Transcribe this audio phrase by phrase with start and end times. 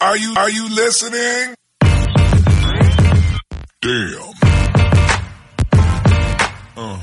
[0.00, 1.54] Are you, are you listening?
[3.80, 4.34] Damn.
[6.76, 6.98] Uh.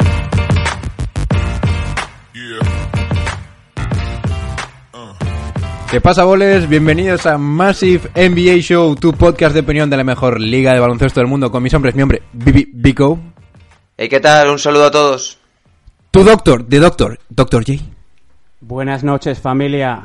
[2.34, 2.62] Yeah.
[5.92, 6.68] ¿Qué pasa, boles?
[6.70, 11.20] Bienvenidos a Massive NBA Show, tu podcast de opinión de la mejor liga de baloncesto
[11.20, 13.20] del mundo con mis hombres, mi hombre, Bibi Bico,
[13.98, 14.50] Hey, ¿qué tal?
[14.50, 15.38] Un saludo a todos.
[16.12, 17.84] tu doctor, de doctor, Doctor J,
[18.62, 20.04] Buenas noches, familia.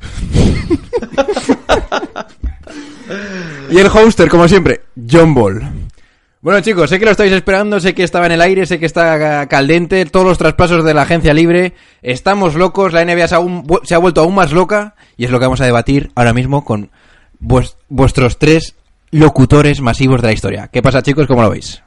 [3.70, 5.62] y el hoster, como siempre, John Ball.
[6.40, 8.86] Bueno, chicos, sé que lo estáis esperando, sé que estaba en el aire, sé que
[8.86, 13.98] está caldente, todos los traspasos de la agencia libre, estamos locos, la NBA se ha,
[13.98, 16.90] vuelto aún más loca y es lo que vamos a debatir ahora mismo con
[17.40, 18.74] vues- vuestros tres
[19.10, 20.68] locutores masivos de la historia.
[20.72, 21.26] ¿Qué pasa, chicos?
[21.26, 21.82] ¿Cómo lo veis?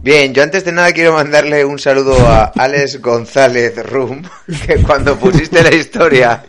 [0.00, 4.22] Bien, yo antes de nada quiero mandarle un saludo a Alex González Rum,
[4.66, 6.42] que cuando pusiste la historia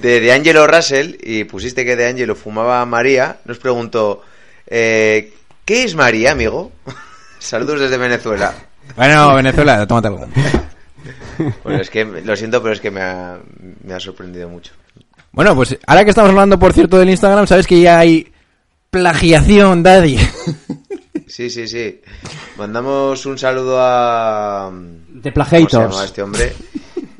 [0.00, 4.22] de De Angelo Russell y pusiste que De Angelo fumaba a María, nos preguntó,
[4.66, 5.32] eh,
[5.64, 6.72] ¿qué es María, amigo?
[7.38, 8.54] Saludos desde Venezuela.
[8.96, 10.26] Bueno, Venezuela, tómate algo.
[11.62, 13.38] Bueno, es que lo siento, pero es que me ha,
[13.84, 14.72] me ha sorprendido mucho.
[15.32, 18.32] Bueno, pues ahora que estamos hablando, por cierto, del Instagram, sabes que ya hay
[18.90, 20.18] plagiación, daddy.
[21.28, 22.00] Sí, sí, sí.
[22.56, 24.70] Mandamos un saludo a...
[24.72, 26.04] De ¿Cómo se llama plagiators.
[26.04, 26.52] este hombre?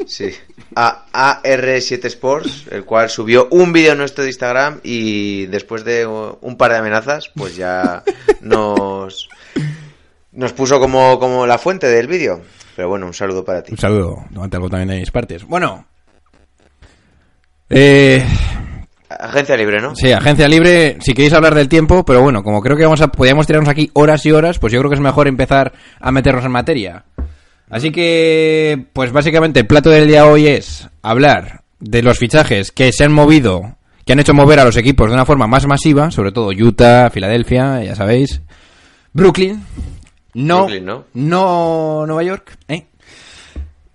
[0.07, 0.31] Sí.
[0.79, 1.07] A
[1.43, 6.57] AR7 Sports, el cual subió un vídeo en nuestro de Instagram y después de un
[6.59, 8.03] par de amenazas, pues ya
[8.43, 9.31] nos,
[10.33, 12.43] nos puso como, como la fuente del vídeo.
[12.77, 13.73] Pero bueno, un saludo para ti.
[13.73, 15.45] Un saludo, tómate algo también de mis partes.
[15.45, 15.87] Bueno.
[17.71, 18.23] Eh,
[19.09, 19.95] Agencia libre, ¿no?
[19.95, 23.09] sí, agencia libre, si queréis hablar del tiempo, pero bueno, como creo que vamos a,
[23.09, 26.45] podríamos tirarnos aquí horas y horas, pues yo creo que es mejor empezar a meternos
[26.45, 27.05] en materia.
[27.69, 32.93] Así que, pues básicamente el plato del día hoy es hablar de los fichajes que
[32.93, 36.11] se han movido, que han hecho mover a los equipos de una forma más masiva,
[36.11, 38.41] sobre todo Utah, Filadelfia, ya sabéis,
[39.13, 39.63] Brooklyn,
[40.35, 41.05] no, Brooklyn, ¿no?
[41.15, 42.87] no Nueva York, ¿eh?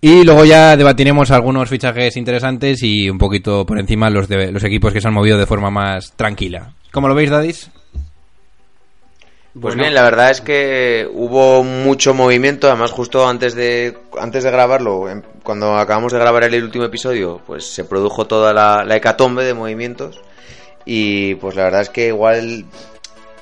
[0.04, 4.64] Y luego ya debatiremos algunos fichajes interesantes y un poquito por encima los de los
[4.64, 6.74] equipos que se han movido de forma más tranquila.
[6.90, 7.70] ¿Cómo lo veis, Dadis?
[9.52, 9.82] Pues Bueno.
[9.82, 15.04] bien, la verdad es que hubo mucho movimiento, además justo antes de antes de grabarlo,
[15.42, 19.52] cuando acabamos de grabar el último episodio, pues se produjo toda la, la hecatombe de
[19.52, 20.22] movimientos
[20.86, 22.64] y pues la verdad es que igual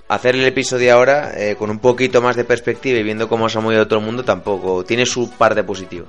[0.09, 3.59] hacer el episodio ahora eh, con un poquito más de perspectiva y viendo cómo se
[3.59, 6.07] ha movido todo el mundo tampoco tiene su parte positiva.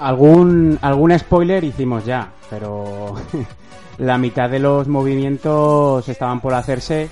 [0.00, 3.14] Algún, algún spoiler hicimos ya, pero
[3.98, 7.08] la mitad de los movimientos estaban por hacerse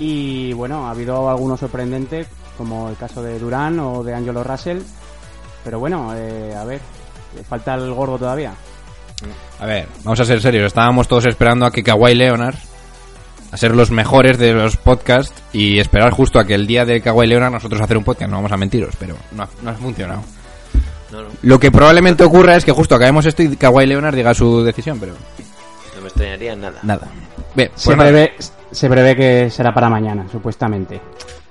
[0.00, 4.80] y bueno, ha habido algunos sorprendentes, como el caso de Durán o de Angelo Russell,
[5.62, 6.80] pero bueno, eh, a ver,
[7.48, 8.52] falta el gordo todavía.
[9.60, 10.64] A ver, vamos a ser serios.
[10.66, 12.56] Estábamos todos esperando a que Kawhi Leonard
[13.52, 17.00] a ser los mejores de los podcasts y esperar justo a que el día de
[17.00, 18.30] Kawhi Leonard nosotros hacer un podcast.
[18.30, 20.22] No vamos a mentiros, pero no ha, no ha funcionado.
[21.12, 24.32] No, no, Lo que probablemente ocurra es que justo acabemos esto y Kawhi Leonard diga
[24.32, 26.78] su decisión, pero no me extrañaría nada.
[26.82, 27.08] nada.
[27.54, 28.28] Bien, pues nada.
[28.70, 31.00] Se prevé que será para mañana, supuestamente.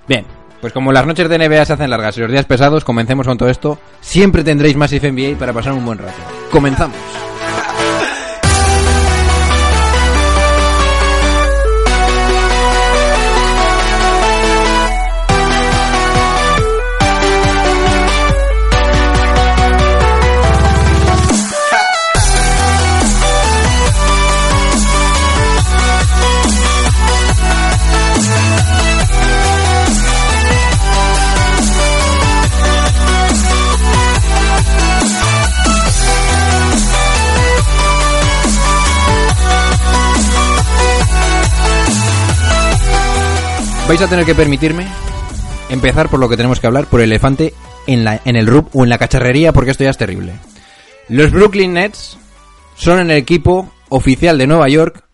[0.07, 0.25] Bien,
[0.62, 3.38] pues como las noches de NBA se hacen largas y los días pesados, comencemos con
[3.38, 3.78] todo esto.
[4.02, 6.18] Siempre tendréis Massive NBA para pasar un buen rato.
[6.52, 6.97] Comenzamos.
[43.89, 44.85] Vais a tener que permitirme
[45.72, 47.55] empezar por lo que tenemos que hablar, por el elefante
[47.88, 50.33] en, la, en el RUP o en la cacharrería, porque esto ya es terrible.
[51.07, 52.19] Los Brooklyn Nets
[52.75, 55.06] son el equipo oficial de Nueva York,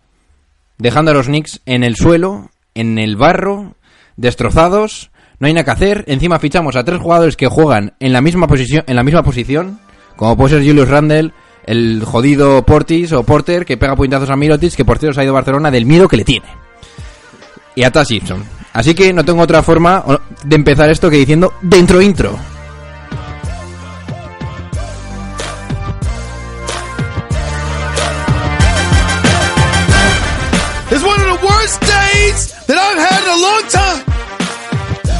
[0.78, 3.78] dejando a los Knicks en el suelo, en el barro,
[4.18, 6.04] destrozados, no hay nada que hacer.
[6.08, 9.80] Encima fichamos a tres jugadores que juegan en la misma posición, en la misma posición,
[10.18, 11.32] como puede ser Julius Randle,
[11.66, 15.24] el jodido Portis o Porter que pega puñetazos a Mirotic, que por cierto se ha
[15.24, 16.48] ido a Barcelona del miedo que le tiene.
[17.74, 18.55] Y a Taz Gibson.
[18.76, 20.04] Así que no tengo otra forma
[20.44, 22.38] de empezar esto que diciendo dentro intro.
[30.92, 34.04] It's one of the worst days that I've had in a long time.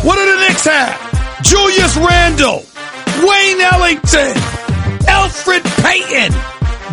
[0.04, 1.42] What do the Knicks have?
[1.42, 2.62] Julius Randle,
[3.24, 4.36] Wayne Ellington,
[5.08, 6.34] Alfred Payton,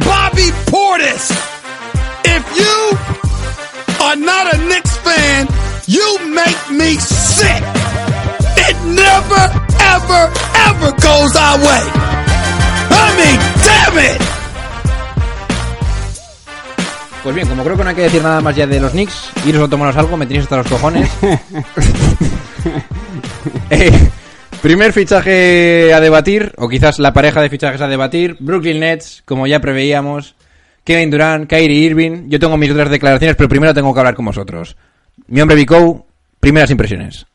[0.06, 1.26] Bobby Portis.
[2.24, 5.61] If you are not a Knicks fan,
[5.92, 7.62] you make me sick.
[8.66, 9.44] It never,
[9.94, 10.22] ever,
[10.68, 11.82] ever goes our way.
[12.88, 14.20] I mean, damn it!
[17.22, 19.30] Pues bien, como creo que no hay que decir nada más ya de los Knicks,
[19.46, 21.10] iros a tomaros algo, me tenéis hasta los cojones.
[23.70, 23.90] Eh,
[24.60, 29.48] primer fichaje a debatir, o quizás la pareja de fichajes a debatir, Brooklyn Nets, como
[29.48, 30.36] ya preveíamos,
[30.84, 32.28] Kevin Durant, Kyrie Irving.
[32.28, 34.76] Yo tengo mis otras declaraciones, pero primero tengo que hablar con vosotros.
[35.26, 36.06] Mi hombre Bicou,
[36.40, 37.26] primeras impresiones.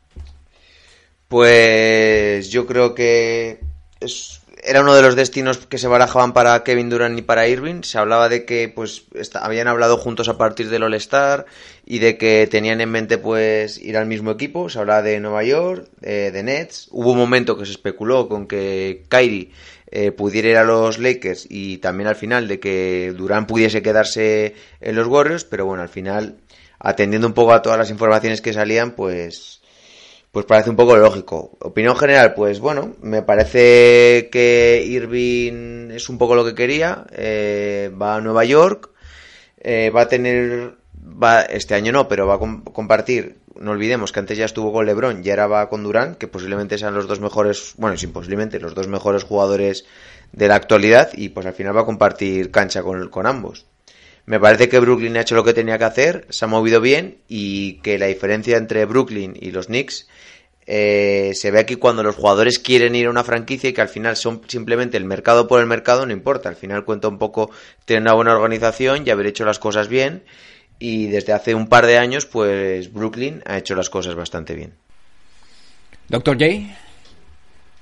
[1.28, 3.60] Pues yo creo que
[4.64, 7.84] era uno de los destinos que se barajaban para Kevin Durant y para Irving.
[7.84, 9.04] Se hablaba de que pues
[9.34, 11.46] habían hablado juntos a partir del All-Star
[11.86, 14.70] y de que tenían en mente pues ir al mismo equipo.
[14.70, 16.88] Se hablaba de Nueva York, de Nets.
[16.92, 19.52] Hubo un momento que se especuló con que Kyrie
[19.90, 24.54] eh, pudiera ir a los Lakers y también al final de que Durant pudiese quedarse
[24.82, 26.40] en los Warriors, pero bueno, al final
[26.80, 29.62] atendiendo un poco a todas las informaciones que salían, pues
[30.32, 31.58] pues parece un poco lógico.
[31.62, 37.06] Opinión general, pues bueno, me parece que Irving es un poco lo que quería.
[37.12, 38.92] eh, va a Nueva York,
[39.60, 43.38] eh, va a tener, va este año no, pero va a com- compartir.
[43.60, 46.78] No olvidemos que antes ya estuvo con LeBron y ahora va con Durant, que posiblemente
[46.78, 49.86] sean los dos mejores, bueno, sin posiblemente los dos mejores jugadores
[50.32, 53.66] de la actualidad y pues al final va a compartir cancha con ambos.
[54.28, 57.18] Me parece que Brooklyn ha hecho lo que tenía que hacer, se ha movido bien
[57.30, 60.06] y que la diferencia entre Brooklyn y los Knicks
[60.66, 63.88] eh, se ve aquí cuando los jugadores quieren ir a una franquicia y que al
[63.88, 66.50] final son simplemente el mercado por el mercado, no importa.
[66.50, 67.50] Al final cuenta un poco
[67.86, 70.24] tener una buena organización y haber hecho las cosas bien.
[70.78, 74.74] Y desde hace un par de años, pues Brooklyn ha hecho las cosas bastante bien.
[76.10, 76.76] Doctor J.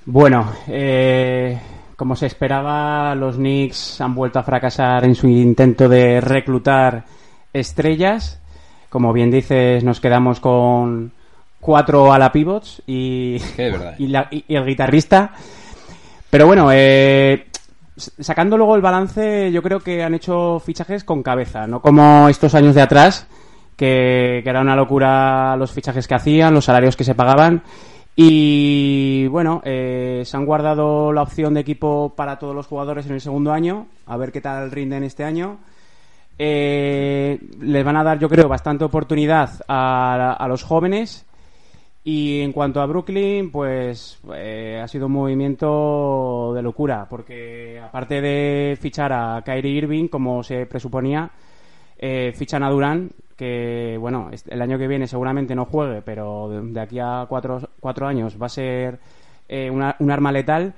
[0.05, 1.59] Bueno, eh,
[1.95, 7.03] como se esperaba, los Knicks han vuelto a fracasar en su intento de reclutar
[7.53, 8.41] estrellas.
[8.89, 11.11] Como bien dices, nos quedamos con
[11.59, 13.95] cuatro ala pivots y, verdad.
[13.99, 15.31] y, la- y- y el guitarrista.
[16.29, 17.47] Pero bueno, eh,
[17.97, 22.53] sacando luego el balance, yo creo que han hecho fichajes con cabeza, no como estos
[22.55, 23.25] años de atrás,
[23.77, 27.63] que, que era una locura los fichajes que hacían, los salarios que se pagaban.
[28.15, 33.13] Y bueno, eh, se han guardado la opción de equipo para todos los jugadores en
[33.13, 35.59] el segundo año, a ver qué tal rinden este año.
[36.37, 41.25] Eh, les van a dar, yo creo, bastante oportunidad a, los jóvenes.
[42.03, 48.21] Y en cuanto a Brooklyn, pues eh, ha sido un movimiento de locura, porque aparte
[48.21, 51.31] de fichar a Kyrie Irving, como se presuponía,
[51.97, 56.79] eh, fichan a Durant, que bueno, el año que viene seguramente no juegue, pero de,
[56.79, 58.99] aquí a cuatro, cuatro años va a ser
[59.47, 60.73] eh, un arma letal.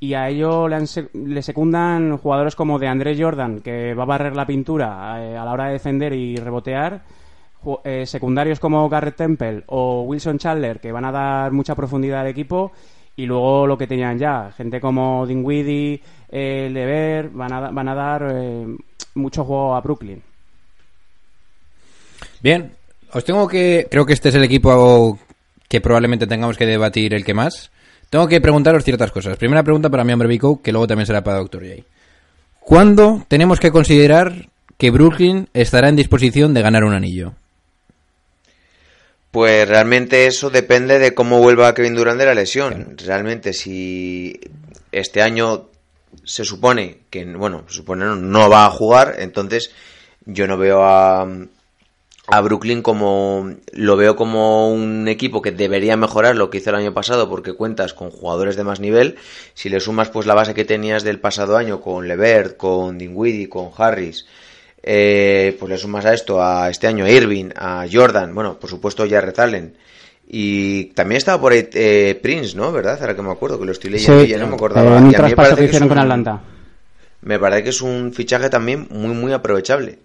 [0.00, 0.84] Y a ello le, han
[1.14, 5.44] le secundan jugadores como de Andrés Jordan, que va a barrer la pintura eh, a
[5.44, 7.02] la hora de defender y rebotear.
[7.84, 12.26] Eh, secundarios como Garrett Temple o Wilson Chandler, que van a dar mucha profundidad al
[12.26, 12.72] equipo.
[13.16, 17.94] Y luego lo que tenían ya, gente como Dinwiddie, eh, Lever, van a, van a
[17.94, 18.34] dar
[19.14, 20.22] mucho juego a Brooklyn.
[22.44, 22.76] Bien,
[23.10, 23.88] os tengo que.
[23.90, 25.18] Creo que este es el equipo
[25.66, 27.70] que probablemente tengamos que debatir el que más.
[28.10, 29.38] Tengo que preguntaros ciertas cosas.
[29.38, 31.66] Primera pregunta para mi hombre Vico, que luego también será para Dr.
[31.66, 31.82] J.
[32.60, 37.32] ¿Cuándo tenemos que considerar que Brooklyn estará en disposición de ganar un anillo?
[39.30, 42.94] Pues realmente eso depende de cómo vuelva Kevin Durant de la lesión.
[42.98, 44.38] Realmente si
[44.92, 45.70] este año
[46.24, 49.72] se supone que, bueno, se supone no, no va a jugar, entonces
[50.26, 51.26] yo no veo a,
[52.26, 56.76] a Brooklyn como, lo veo como un equipo que debería mejorar lo que hizo el
[56.76, 59.16] año pasado porque cuentas con jugadores de más nivel.
[59.52, 63.48] Si le sumas pues la base que tenías del pasado año con Levert, con Dinwiddie,
[63.48, 64.26] con Harris,
[64.82, 68.70] eh, pues le sumas a esto, a este año a Irving, a Jordan, bueno, por
[68.70, 69.76] supuesto ya Allen.
[70.26, 72.72] Y también estaba por ahí eh, Prince, ¿no?
[72.72, 72.98] ¿Verdad?
[73.00, 74.96] Ahora que me acuerdo, que lo estoy leyendo y ya no me acordaba.
[74.96, 76.40] un Y a mí me traspaso parece que es hicieron con Atlanta.
[77.20, 79.98] Me parece que es un fichaje también muy, muy aprovechable.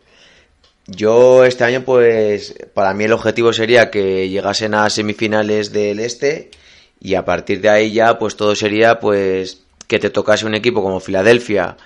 [0.87, 6.51] Yo este año, pues, para mí el objetivo sería que llegasen a semifinales del Este
[6.99, 10.81] y a partir de ahí ya, pues todo sería, pues, que te tocase un equipo
[10.81, 11.77] como Filadelfia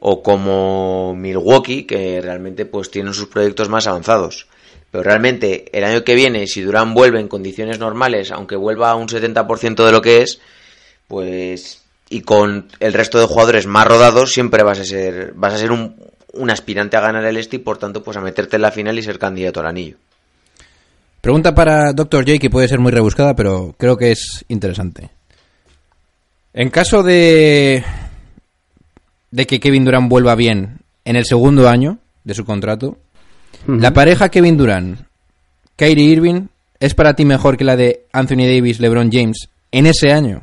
[0.00, 4.48] o como Milwaukee, que realmente, pues, tienen sus proyectos más avanzados.
[4.90, 8.96] Pero realmente, el año que viene, si Durán vuelve en condiciones normales, aunque vuelva a
[8.96, 10.40] un 70% de lo que es,
[11.08, 15.58] pues y con el resto de jugadores más rodados siempre vas a ser vas a
[15.58, 15.96] ser un,
[16.38, 18.98] un aspirante a ganar el este y por tanto pues a meterte en la final
[18.98, 19.96] y ser candidato al anillo.
[21.20, 22.24] Pregunta para Dr.
[22.24, 25.10] J que puede ser muy rebuscada, pero creo que es interesante.
[26.54, 27.84] En caso de
[29.30, 32.98] de que Kevin Durant vuelva bien en el segundo año de su contrato,
[33.66, 35.00] La pareja Kevin Durant,
[35.76, 36.48] Kyrie Irving,
[36.80, 40.42] ¿es para ti mejor que la de Anthony Davis, LeBron James en ese año?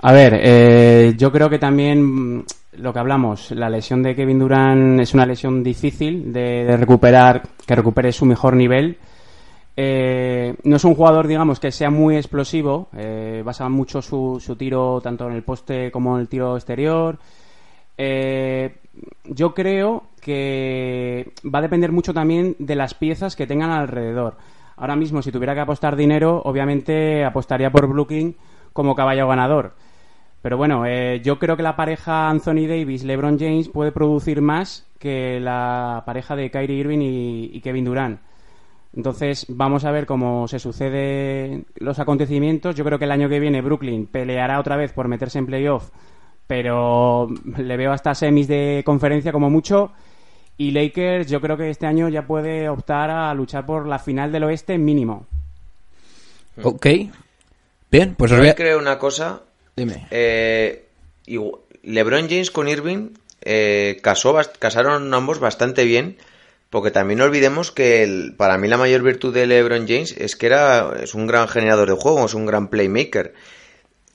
[0.00, 2.44] A ver, eh, yo creo que también
[2.78, 7.74] lo que hablamos, la lesión de Kevin Durant es una lesión difícil de, recuperar, que
[7.74, 8.98] recupere su mejor nivel.
[9.76, 15.00] Eh, no es un jugador, digamos, que sea muy explosivo, eh, basa mucho su, tiro
[15.02, 17.18] tanto en el poste como en el tiro exterior.
[17.98, 18.78] Eh,
[19.24, 24.36] yo creo que va a depender mucho también de las piezas que tengan alrededor.
[24.76, 28.36] Ahora mismo, si tuviera que apostar dinero, obviamente apostaría por Brooklyn
[28.72, 29.74] como caballo ganador.
[30.46, 35.40] Pero bueno, eh, yo creo que la pareja Anthony Davis-LeBron James puede producir más que
[35.40, 38.20] la pareja de Kyrie Irving y, y Kevin Durant.
[38.94, 42.76] Entonces, vamos a ver cómo se suceden los acontecimientos.
[42.76, 45.90] Yo creo que el año que viene Brooklyn peleará otra vez por meterse en playoff,
[46.46, 47.26] pero
[47.56, 49.90] le veo hasta semis de conferencia como mucho.
[50.56, 54.30] Y Lakers, yo creo que este año ya puede optar a luchar por la final
[54.30, 55.26] del oeste mínimo.
[56.62, 56.86] Ok.
[57.90, 58.54] Bien, pues os voy Yo a...
[58.54, 59.42] creo una cosa.
[59.76, 60.06] Dime.
[60.10, 60.86] eh,
[61.82, 63.10] LeBron James con Irving
[63.42, 66.16] eh, casó, casaron ambos bastante bien.
[66.68, 70.34] Porque también no olvidemos que el- para mí la mayor virtud de LeBron James es
[70.34, 73.34] que era es un gran generador de juego, es un gran playmaker.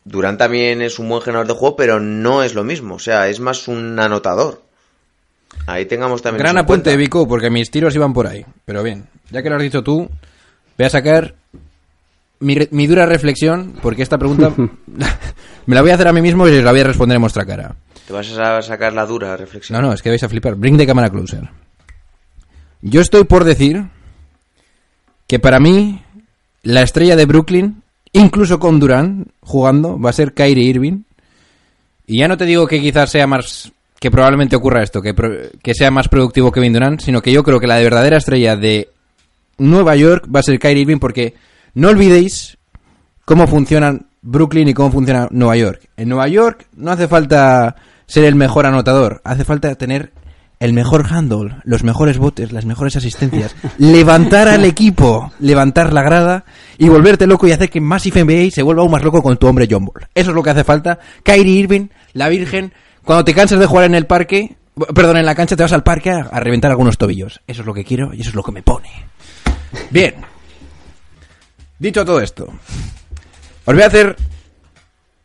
[0.04, 2.96] Durant también es un buen generador de juego, pero no es lo mismo.
[2.96, 4.62] O sea, es más un anotador.
[5.66, 6.44] Ahí tengamos también.
[6.44, 6.98] Gran apunte, cuenta.
[6.98, 8.46] Vico, porque mis tiros iban por ahí.
[8.66, 10.10] Pero bien, ya que lo has dicho tú,
[10.78, 11.36] voy a sacar
[12.42, 14.52] mi, re- mi dura reflexión, porque esta pregunta
[15.66, 17.22] me la voy a hacer a mí mismo y os la voy a responder en
[17.22, 17.76] vuestra cara.
[18.06, 19.80] Te vas a sacar la dura reflexión.
[19.82, 20.56] No, no, es que vais a flipar.
[20.56, 21.50] Bring the camera closer.
[22.82, 23.86] Yo estoy por decir
[25.28, 26.02] que para mí
[26.64, 31.04] la estrella de Brooklyn, incluso con Durant jugando, va a ser Kyrie Irving.
[32.08, 35.32] Y ya no te digo que quizás sea más que probablemente ocurra esto, que, pro-
[35.64, 38.56] que sea más productivo que Kevin Durant, sino que yo creo que la verdadera estrella
[38.56, 38.90] de
[39.60, 41.36] Nueva York va a ser Kyrie Irving porque
[41.74, 42.58] no olvidéis
[43.26, 45.90] cómo funcionan Brooklyn y cómo funciona Nueva York.
[45.98, 47.76] En Nueva York no hace falta
[48.06, 50.12] ser el mejor anotador, hace falta tener
[50.60, 56.46] el mejor handle, los mejores botes, las mejores asistencias, levantar al equipo, levantar la grada
[56.78, 59.48] y volverte loco y hacer que Massive NBA se vuelva aún más loco con tu
[59.48, 60.08] hombre John Ball.
[60.14, 61.00] Eso es lo que hace falta.
[61.24, 62.74] Kyrie Irving, la Virgen,
[63.04, 64.56] cuando te cansas de jugar en el parque,
[64.94, 67.42] perdón, en la cancha te vas al parque a, a reventar algunos tobillos.
[67.48, 68.90] Eso es lo que quiero y eso es lo que me pone.
[69.90, 70.31] Bien.
[71.82, 72.48] Dicho todo esto,
[73.66, 74.16] os voy a hacer.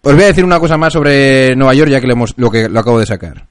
[0.00, 2.50] Os voy a decir una cosa más sobre Nueva York, ya que lo, hemos, lo
[2.50, 3.46] que lo acabo de sacar.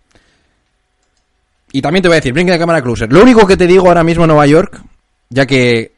[1.71, 3.13] Y también te voy a decir, brinca de cámara closer.
[3.13, 4.81] Lo único que te digo ahora mismo Nueva York,
[5.29, 5.91] ya que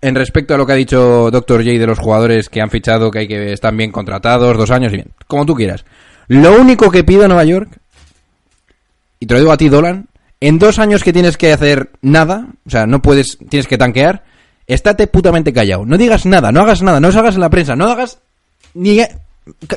[0.00, 1.62] en respecto a lo que ha dicho Dr.
[1.62, 4.92] J de los jugadores que han fichado, que hay que están bien contratados, dos años
[4.92, 5.84] y bien, como tú quieras.
[6.26, 7.78] Lo único que pido a Nueva York,
[9.20, 10.08] y te lo digo a ti, Dolan,
[10.40, 14.24] en dos años que tienes que hacer nada, o sea, no puedes, tienes que tanquear,
[14.66, 15.84] estate putamente callado.
[15.86, 18.18] No digas nada, no hagas nada, no salgas en la prensa, no hagas
[18.74, 19.08] ni c-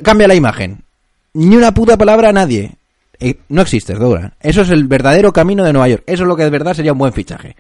[0.04, 0.80] cambia la imagen.
[1.34, 2.72] Ni una puta palabra a nadie.
[3.20, 4.34] Eh, no existes, Dolan.
[4.40, 6.04] Eso es el verdadero camino de Nueva York.
[6.06, 7.56] Eso es lo que de verdad sería un buen fichaje.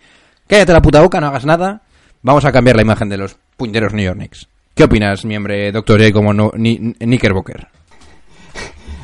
[0.47, 1.81] Cállate la puta boca, no hagas nada.
[2.21, 4.47] Vamos a cambiar la imagen de los punteros New York Knicks.
[4.73, 5.99] ¿Qué opinas, miembro Dr.
[5.99, 7.67] J como no, ni, Knickerbocker?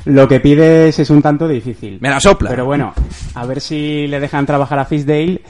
[0.05, 1.97] Lo que pides es un tanto difícil.
[2.01, 2.49] Me la sopla.
[2.49, 2.93] Pero bueno,
[3.35, 5.41] a ver si le dejan trabajar a Fisdale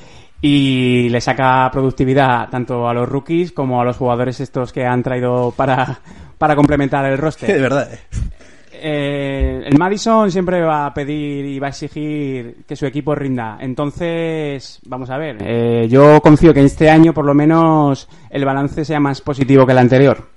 [0.46, 5.02] y le saca productividad tanto a los rookies como a los jugadores estos que han
[5.02, 6.02] traído para,
[6.38, 7.50] para complementar el roster.
[7.56, 7.90] de verdad.
[8.74, 9.64] eh.
[9.66, 13.58] El Madison siempre va a pedir y va a exigir que su equipo rinda.
[13.62, 15.38] Entonces, vamos a ver.
[15.40, 19.72] eh, yo confío que este año, por lo menos, el balance sea más positivo que
[19.72, 20.33] el anterior.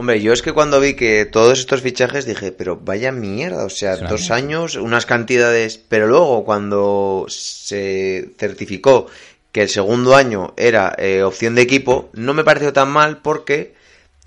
[0.00, 3.68] Hombre, yo es que cuando vi que todos estos fichajes dije, pero vaya mierda, o
[3.68, 4.36] sea, dos mierda.
[4.36, 9.08] años, unas cantidades, pero luego cuando se certificó
[9.50, 13.74] que el segundo año era eh, opción de equipo, no me pareció tan mal porque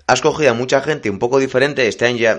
[0.06, 2.38] has cogido a mucha gente un poco diferente, este año ya,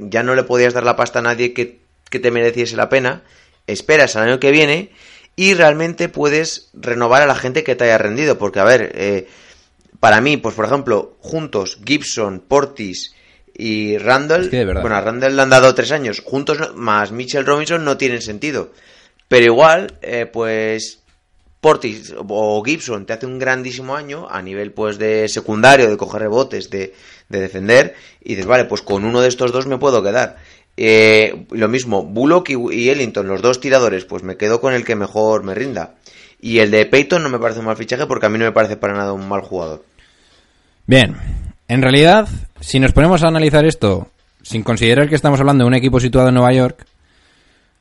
[0.00, 1.78] ya no le podías dar la pasta a nadie que,
[2.10, 3.22] que te mereciese la pena,
[3.68, 4.90] esperas al año que viene
[5.36, 9.28] y realmente puedes renovar a la gente que te haya rendido, porque a ver, eh,
[10.02, 13.14] para mí, pues por ejemplo, juntos Gibson, Portis
[13.54, 17.46] y Randall, Es que bueno, a Randall le han dado tres años, juntos más Mitchell
[17.46, 18.72] Robinson no tienen sentido.
[19.28, 21.04] Pero igual, eh, pues
[21.60, 26.22] Portis o Gibson te hace un grandísimo año a nivel pues de secundario, de coger
[26.22, 26.94] rebotes, de,
[27.28, 27.94] de defender,
[28.24, 30.38] y dices, vale, pues con uno de estos dos me puedo quedar.
[30.76, 34.84] Eh, lo mismo, Bullock y, y Ellington, los dos tiradores, pues me quedo con el
[34.84, 35.94] que mejor me rinda.
[36.40, 38.50] Y el de Peyton no me parece un mal fichaje porque a mí no me
[38.50, 39.91] parece para nada un mal jugador.
[40.92, 41.16] Bien,
[41.68, 42.28] en realidad,
[42.60, 44.08] si nos ponemos a analizar esto
[44.42, 46.84] sin considerar que estamos hablando de un equipo situado en Nueva York,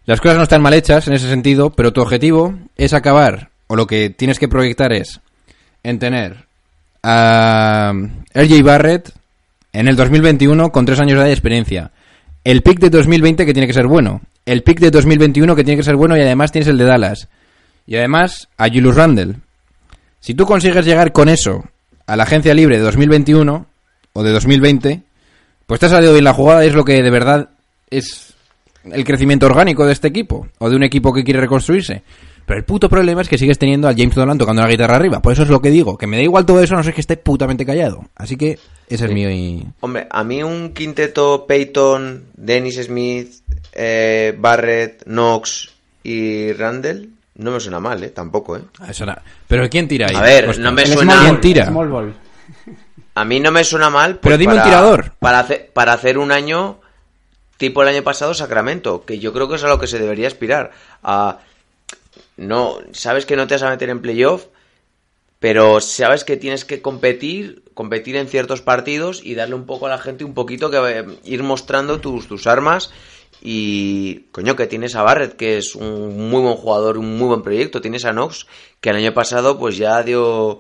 [0.06, 3.76] Las cosas no están mal hechas en ese sentido, pero tu objetivo es acabar, o
[3.76, 5.20] lo que tienes que proyectar es
[5.84, 6.46] en tener
[7.04, 7.92] a
[8.34, 9.12] RJ Barrett
[9.74, 11.92] en el 2021 con tres años de experiencia.
[12.46, 14.22] El pick de 2020 que tiene que ser bueno.
[14.46, 17.28] El pick de 2021 que tiene que ser bueno y además tienes el de Dallas.
[17.86, 19.36] Y además a Julius Randle.
[20.22, 21.66] Si tú consigues llegar con eso
[22.06, 23.66] a la agencia libre de 2021
[24.14, 25.02] o de 2020,
[25.66, 27.50] pues te ha salido bien la jugada y es lo que de verdad
[27.90, 28.34] es
[28.84, 32.04] el crecimiento orgánico de este equipo o de un equipo que quiere reconstruirse.
[32.46, 35.22] Pero el puto problema es que sigues teniendo a James Dolan tocando la guitarra arriba.
[35.22, 37.02] Por eso es lo que digo, que me da igual todo eso, no sé que
[37.02, 38.04] esté putamente callado.
[38.16, 38.58] Así que
[38.90, 39.64] ese es mi...
[39.80, 43.32] Hombre, a mí un quinteto Peyton, Dennis Smith,
[43.74, 45.70] eh, Barrett, Knox
[46.04, 47.10] y Randall
[47.42, 48.10] no me suena mal, ¿eh?
[48.10, 48.62] Tampoco, ¿eh?
[48.80, 48.92] Ah,
[49.48, 50.16] Pero ¿quién tira ahí?
[50.16, 51.14] A ver, Pues, no me suena...
[51.14, 51.66] small ¿Quién tira?
[51.68, 52.14] small ball.
[53.16, 54.14] A mí no me suena mal.
[54.20, 55.14] pues, Pero dime un para- tirador.
[55.20, 56.80] Para hacer, para hacer un año
[57.58, 60.28] tipo el año pasado Sacramento, que yo creo que es a lo que se debería
[60.28, 60.72] aspirar.
[61.04, 61.40] A,
[62.38, 64.46] no, sabes que no te vas a meter en playoff,
[65.40, 69.90] pero sabes que tienes que competir, competir en ciertos partidos y darle un poco a
[69.90, 72.92] la gente un poquito que eh, ir mostrando tus, tus armas
[73.42, 77.42] y coño que tienes a Barrett que es un muy buen jugador, un muy buen
[77.42, 78.48] proyecto, tienes a Knox
[78.80, 80.60] que el año pasado pues ya dio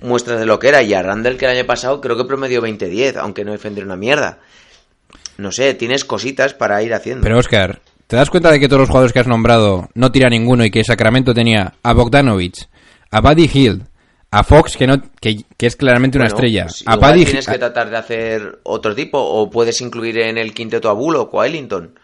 [0.00, 2.62] muestras de lo que era y a Randall que el año pasado creo que promedió
[2.62, 4.38] 20-10, aunque no defendió una mierda.
[5.38, 7.22] No sé, tienes cositas para ir haciendo.
[7.22, 10.28] Pero Oscar, ¿te das cuenta de que todos los jugadores que has nombrado no tira
[10.28, 12.68] ninguno y que Sacramento tenía a Bogdanovich,
[13.10, 13.82] a Buddy Hill,
[14.30, 17.24] a Fox, que, no, que, que es claramente una Bueno, estrella, pues a igual Buddy
[17.26, 21.32] tienes que tratar de hacer otro tipo o puedes incluir en el quinteto a Bullock
[21.34, 21.94] o a Ellington.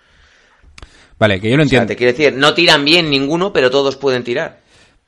[1.18, 1.86] Vale, que yo lo O sea, entiendo.
[1.88, 4.60] te quiero decir, no tiran bien ninguno, pero todos pueden tirar.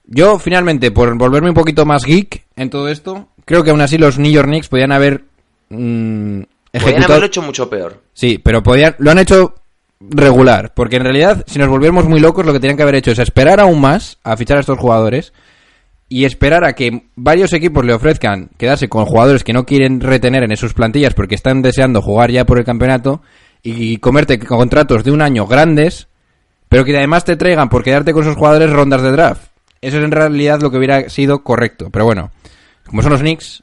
[0.05, 3.97] Yo, finalmente, por volverme un poquito más geek en todo esto, creo que aún así
[3.97, 5.25] los New York Knicks podían haber
[5.69, 7.05] mm, ejecutado...
[7.13, 8.03] haberlo hecho mucho peor.
[8.13, 9.55] Sí, pero podían, lo han hecho
[10.01, 13.13] regular, porque en realidad, si nos volviéramos muy locos, lo que tenían que haber hecho
[13.13, 15.33] es esperar aún más a fichar a estos jugadores
[16.09, 20.43] y esperar a que varios equipos le ofrezcan quedarse con jugadores que no quieren retener
[20.43, 23.23] en sus plantillas porque están deseando jugar ya por el campeonato
[23.63, 26.09] y comerte contratos de un año grandes,
[26.71, 29.51] pero que además te traigan por quedarte con esos jugadores rondas de draft.
[29.83, 32.31] Eso es en realidad lo que hubiera sido correcto, pero bueno,
[32.87, 33.63] como son los Knicks,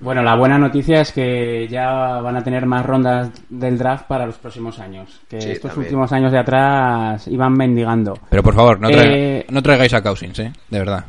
[0.00, 4.26] Bueno, la buena noticia es que ya van a tener más rondas del draft para
[4.26, 5.20] los próximos años.
[5.28, 5.86] Que Sí, estos también.
[5.86, 8.18] últimos años de atrás iban mendigando.
[8.28, 10.52] pero por favor, no, traiga- Eh, no traigáis a Cousins, ¿eh?
[10.70, 11.04] De verdad.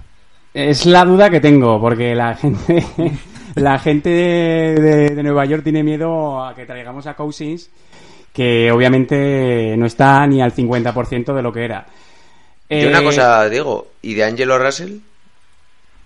[0.53, 2.83] Es la duda que tengo, porque la gente,
[3.55, 7.71] la gente de, de- de Nueva York tiene miedo a que traigamos a Cousins,
[8.33, 11.85] que obviamente no está ni al 50% de lo que era.
[12.69, 14.97] Yo una Eh, cosa digo, ¿y de Angelo Russell?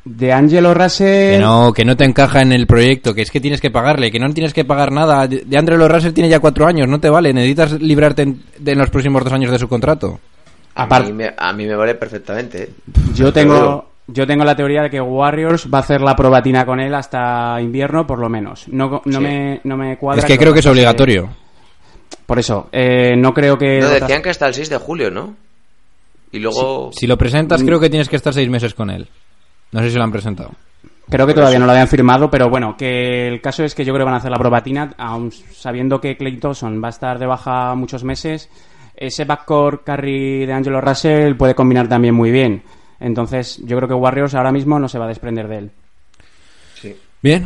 [0.04, 1.32] De Angelo Russell.
[1.36, 4.12] Que no, que no te encaja en el proyecto, que es que tienes que pagarle,
[4.12, 5.28] que no tienes que pagar nada.
[5.28, 8.78] De André Russell tiene ya cuatro años, no te vale, necesitas librarte en, de en
[8.80, 10.20] los próximos dos años de su contrato.
[10.76, 12.63] A mí, me, a mí me vale perfectamente.
[12.63, 12.70] ¿eh?
[13.16, 16.80] Yo tengo, yo tengo la teoría de que Warriors va a hacer la probatina con
[16.80, 18.68] él hasta invierno, por lo menos.
[18.68, 19.24] No, no, Sí.
[19.24, 20.20] me, no me cuadra.
[20.20, 21.30] es que creo que es obligatorio.
[22.28, 23.80] Por eso, eh, no creo que.
[23.80, 25.36] No, lo decían que hasta el 6 de julio, ¿no?
[26.32, 26.92] Y luego...
[26.94, 29.08] Si lo presentas, creo que tienes que estar seis meses con él.
[29.72, 30.52] No sé si lo han presentado.
[31.10, 33.94] Creo que todavía no lo habían firmado, pero bueno, que el caso es que yo
[33.94, 37.18] creo que van a hacer la probatina, aun sabiendo que Clay Thompson va a estar
[37.18, 38.50] de baja muchos meses.
[38.94, 42.62] Ese backcourt carry de Angelo Russell puede combinar también muy bien.
[43.00, 45.72] Entonces, yo creo que Warriors ahora mismo no se va a desprender de él.
[46.76, 46.94] Sí.
[47.22, 47.46] Bien,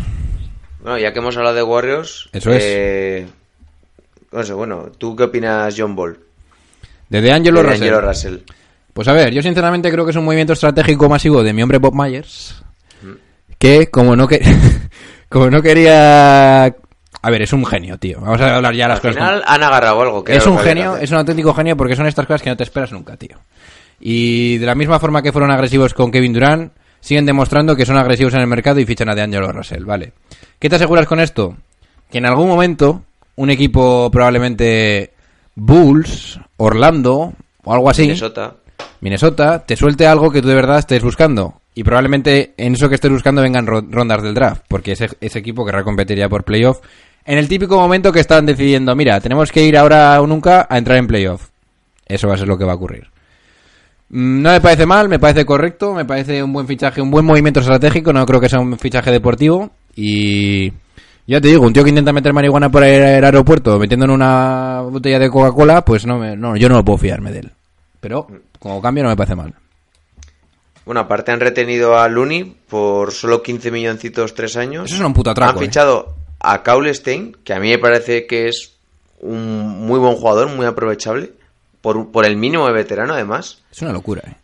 [0.81, 2.29] Bueno, ya que hemos hablado de Warriors...
[2.33, 2.63] Eso es.
[2.65, 3.27] eh,
[4.43, 6.17] sé, bueno, ¿tú qué opinas, John Ball?
[7.09, 7.81] de DeAngelo De Russell.
[7.83, 8.37] Angelo Russell.
[8.93, 11.77] Pues a ver, yo sinceramente creo que es un movimiento estratégico masivo de mi hombre
[11.77, 12.63] Bob Myers.
[13.57, 14.41] Que como no que
[15.29, 16.65] como no quería
[17.23, 18.19] a ver, es un genio, tío.
[18.21, 19.15] Vamos a hablar ya las Al cosas.
[19.15, 20.23] final han agarrado algo.
[20.23, 22.63] que es un genio, es un auténtico genio porque son estas cosas que no te
[22.63, 23.37] esperas nunca, tío.
[23.99, 27.97] Y de la misma forma que fueron agresivos con Kevin Durant, siguen demostrando que son
[27.97, 30.13] agresivos en el mercado y fichan a DeAngelo Russell, ¿vale?
[30.57, 31.55] ¿Qué te aseguras con esto?
[32.09, 33.03] Que en algún momento
[33.35, 35.11] un equipo probablemente
[35.55, 38.55] Bulls, Orlando o algo así, Minnesota.
[39.01, 41.55] Minnesota, te suelte algo que tú de verdad estés buscando.
[41.73, 45.39] Y probablemente en eso que estés buscando vengan ro- rondas del draft, porque ese, ese
[45.39, 46.79] equipo querrá competir ya por playoff.
[47.25, 50.77] En el típico momento que están decidiendo, mira, tenemos que ir ahora o nunca a
[50.77, 51.47] entrar en playoff.
[52.05, 53.07] Eso va a ser lo que va a ocurrir.
[54.09, 57.25] Mm, No me parece mal, me parece correcto, me parece un buen fichaje, un buen
[57.25, 59.69] movimiento estratégico, no creo que sea un fichaje deportivo.
[59.95, 60.73] Y
[61.31, 64.81] ya te digo, un tío que intenta meter marihuana por el aeropuerto metiendo en una
[64.81, 67.51] botella de Coca-Cola, pues no, me- no, yo no puedo fiarme de él.
[67.99, 68.27] Pero
[68.59, 69.53] como cambio no me parece mal.
[70.85, 74.85] Bueno, aparte han retenido a Looney por solo 15 milloncitos tres años.
[74.85, 75.67] Eso es un puto atraco, Han eh.
[75.67, 78.73] fichado a Kaulstein, que a mí me parece que es
[79.19, 81.31] un muy buen jugador, muy aprovechable.
[81.81, 83.59] por, por el mínimo de veterano además.
[83.71, 84.35] Es una locura, ¿eh?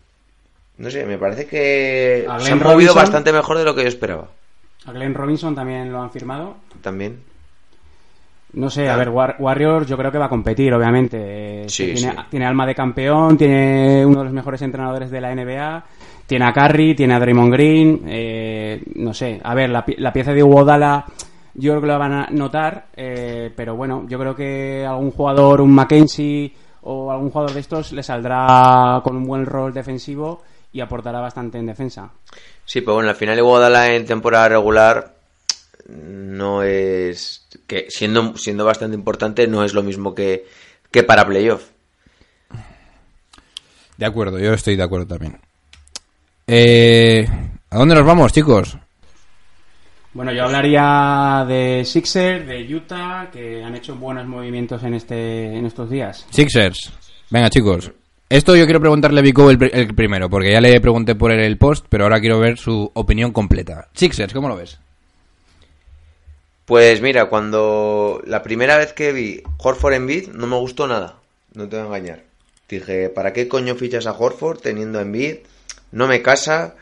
[0.77, 3.87] No sé, me parece que se han movido Robinson- bastante mejor de lo que yo
[3.87, 4.27] esperaba.
[4.87, 6.55] A Glenn Robinson también lo han firmado.
[6.81, 7.19] También.
[8.53, 11.63] No sé, a ver, War- Warriors yo creo que va a competir, obviamente.
[11.63, 12.17] Eh, Sí, tiene, sí.
[12.31, 15.83] tiene alma de campeón, tiene uno de los mejores entrenadores de la NBA,
[16.25, 19.39] tiene a Curry, tiene a Draymond Green, eh, no sé.
[19.43, 21.05] A ver, la pieza de Uodala
[21.55, 25.59] yo creo que la van a notar, eh, pero bueno, yo creo que algún jugador,
[25.59, 30.79] un Mackenzie o algún jugador de estos le saldrá con un buen rol defensivo y
[30.79, 32.09] aportará bastante en defensa.
[32.67, 35.15] Sí, pero bueno, al final Iguodala en temporada regular
[35.87, 40.45] no es que siendo siendo bastante importante no es lo mismo que,
[40.91, 41.63] que para playoff.
[43.95, 45.39] De acuerdo, yo estoy de acuerdo también.
[46.45, 47.25] Eh,
[47.69, 48.77] ¿A dónde nos vamos, chicos?
[50.11, 55.65] Bueno, yo hablaría de Sixers, de Utah, que han hecho buenos movimientos en este en
[55.65, 56.27] estos días.
[56.31, 56.91] Sixers.
[57.29, 57.93] Venga, chicos.
[58.29, 61.57] Esto yo quiero preguntarle a Vico el, el primero, porque ya le pregunté por el,
[61.57, 63.87] post, pero ahora quiero ver su opinión completa.
[63.93, 64.79] Sixers, ¿cómo lo ves?
[66.65, 71.15] Pues mira, cuando la primera vez que vi Horford en Bid no me gustó nada,
[71.53, 72.23] no te voy a engañar.
[72.67, 75.35] Dije, ¿para qué coño fichas a Horford teniendo en Bid?
[75.93, 76.75] No me casa.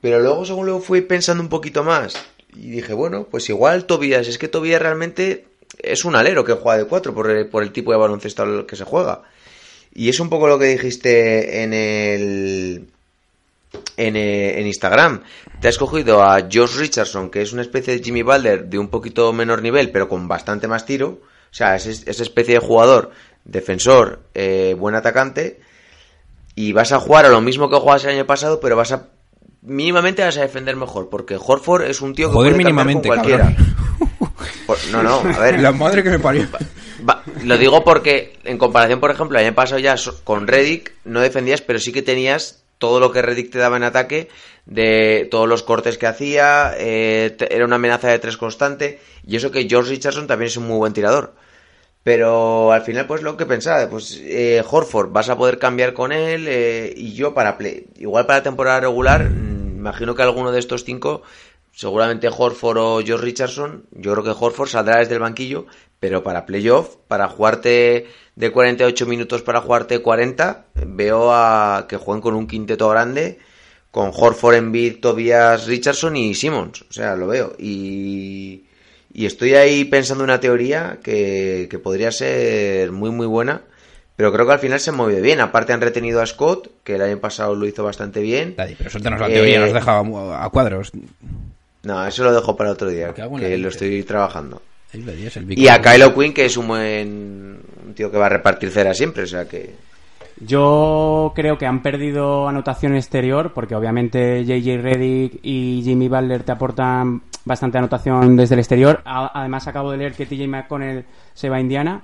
[0.00, 4.28] Pero luego, según luego fui pensando un poquito más, y dije, bueno, pues igual Tobias,
[4.28, 5.46] es que Tobias realmente
[5.80, 8.66] es un alero que juega de cuatro por el, por el tipo de baloncesto al
[8.66, 9.22] que se juega.
[9.98, 12.86] Y es un poco lo que dijiste en el,
[13.96, 15.22] en, eh, en Instagram.
[15.60, 18.88] Te has cogido a Josh Richardson, que es una especie de Jimmy Butler de un
[18.88, 21.08] poquito menor nivel, pero con bastante más tiro.
[21.50, 23.10] O sea, es es- esa especie de jugador,
[23.46, 25.60] defensor, eh, buen atacante.
[26.54, 29.08] Y vas a jugar a lo mismo que jugabas el año pasado, pero vas a.
[29.62, 33.16] Mínimamente vas a defender mejor, porque Horford es un tío que Joder, puede mínimamente, con
[33.18, 33.56] cualquiera.
[34.66, 35.58] Por- no, no, a ver.
[35.60, 36.46] La madre que me parió.
[37.08, 41.20] Va, lo digo porque, en comparación, por ejemplo, el año pasado ya con Reddick no
[41.20, 44.28] defendías, pero sí que tenías todo lo que Reddick te daba en ataque,
[44.66, 49.50] de todos los cortes que hacía, eh, era una amenaza de tres constante, y eso
[49.50, 51.34] que George Richardson también es un muy buen tirador.
[52.02, 56.12] Pero al final, pues lo que pensaba, pues eh, Horford, vas a poder cambiar con
[56.12, 60.58] él, eh, y yo para play, igual para temporada regular, mm, imagino que alguno de
[60.58, 61.22] estos cinco,
[61.76, 65.66] seguramente Horford o George Richardson, yo creo que Horford saldrá desde el banquillo,
[66.00, 72.22] pero para playoff, para jugarte de 48 minutos para jugarte 40, veo a que jueguen
[72.22, 73.38] con un quinteto grande,
[73.90, 78.62] con Horford, Embiid, Tobias, Richardson y Simmons, o sea, lo veo, y...
[79.12, 83.62] Y estoy ahí pensando una teoría que, que podría ser muy muy buena,
[84.14, 85.40] pero creo que al final se han movido bien.
[85.40, 88.52] Aparte han retenido a Scott, que el año pasado lo hizo bastante bien.
[88.76, 90.92] Pero suéltanos la teoría, Eh, nos deja a, a cuadros.
[91.82, 94.62] No, eso lo dejo para otro día, que lo estoy trabajando.
[94.92, 95.58] El.
[95.58, 98.94] Y a Kylo Quinn, que es un buen un tío que va a repartir cera
[98.94, 99.74] siempre, o sea que...
[100.38, 106.52] Yo creo que han perdido anotación exterior porque obviamente JJ Redick y Jimmy Butler te
[106.52, 109.00] aportan bastante anotación desde el exterior.
[109.06, 112.02] Además acabo de leer que TJ McConnell se va a Indiana.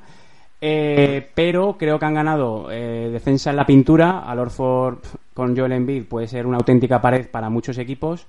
[0.63, 4.21] Eh, pero creo que han ganado eh, defensa en la pintura.
[4.21, 4.99] Al Orford
[5.35, 8.27] con Joel Embiid puede ser una auténtica pared para muchos equipos.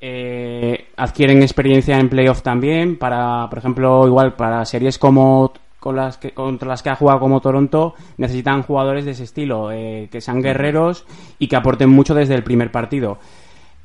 [0.00, 6.18] Eh, adquieren experiencia en playoff también para, por ejemplo, igual para series como con las
[6.18, 10.20] que, contra las que ha jugado como Toronto necesitan jugadores de ese estilo, eh, que
[10.20, 11.06] sean guerreros
[11.38, 13.18] y que aporten mucho desde el primer partido.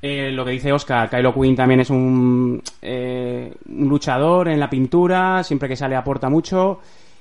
[0.02, 4.70] Eh, lo que dice Oscar, Kylo Quinn también es un, eh, un luchador en la
[4.70, 6.80] pintura, siempre que sale aporta mucho.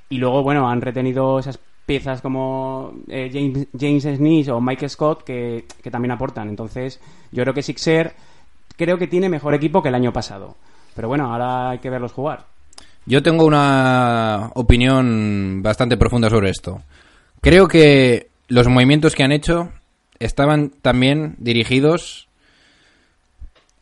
[0.09, 5.23] Y luego, bueno, han retenido esas piezas como eh, James, James Smith o Michael Scott
[5.23, 6.49] que, que también aportan.
[6.49, 6.99] Entonces,
[7.31, 8.13] yo creo que Sixer
[8.81, 10.55] creo que tiene mejor equipo que el año pasado.
[10.95, 12.45] Pero bueno, ahora hay que verlos jugar.
[13.05, 16.81] Yo tengo una opinión bastante profunda sobre esto.
[17.41, 19.69] Creo que los movimientos que han hecho
[20.17, 22.27] estaban también dirigidos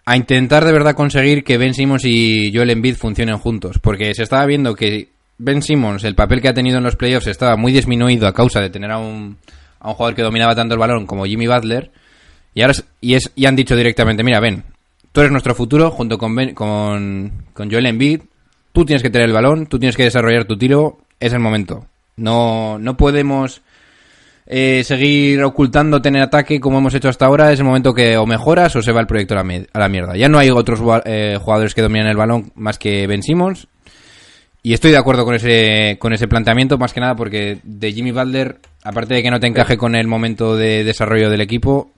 [0.03, 4.23] a intentar de verdad conseguir que Ben Simmons y Joel Embiid funcionen juntos, porque se
[4.23, 5.07] estaba viendo que
[5.37, 8.59] Ben Simmons, el papel que ha tenido en los playoffs, estaba muy disminuido a causa
[8.59, 9.37] de tener a un,
[9.79, 11.89] a un jugador que dominaba tanto el balón como Jimmy Butler,
[12.53, 14.63] y ahora y, es, y han dicho directamente, mira, Ben,
[15.11, 18.21] tú eres nuestro futuro junto con, ben, con, Joel Embiid,
[18.71, 21.85] tú tienes que tener el balón, tú tienes que desarrollar tu tiro, es el momento.
[22.15, 23.61] No, no podemos
[24.45, 28.17] eh, seguir ocultándote en el ataque como hemos hecho hasta ahora, es el momento que
[28.17, 30.17] o mejoras o se va el proyecto a la, a la mierda.
[30.17, 33.67] Ya no hay otros eh, jugadores que dominan el balón más que Ben Simmons.
[34.61, 38.11] Y estoy de acuerdo con ese, con ese planteamiento, más que nada porque de Jimmy
[38.11, 41.91] Butler, aparte de que no te encaje con el momento de desarrollo del equipo,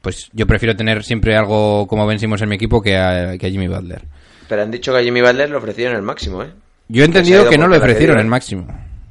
[0.00, 3.46] pues yo prefiero tener siempre algo como Ben Simmons en mi equipo que a, que
[3.46, 4.02] a Jimmy Butler.
[4.48, 6.50] Pero han dicho que a Jimmy Butler le ofrecieron el máximo, ¿eh?
[6.88, 8.66] Yo he entendido ido que no le ofrecieron el máximo.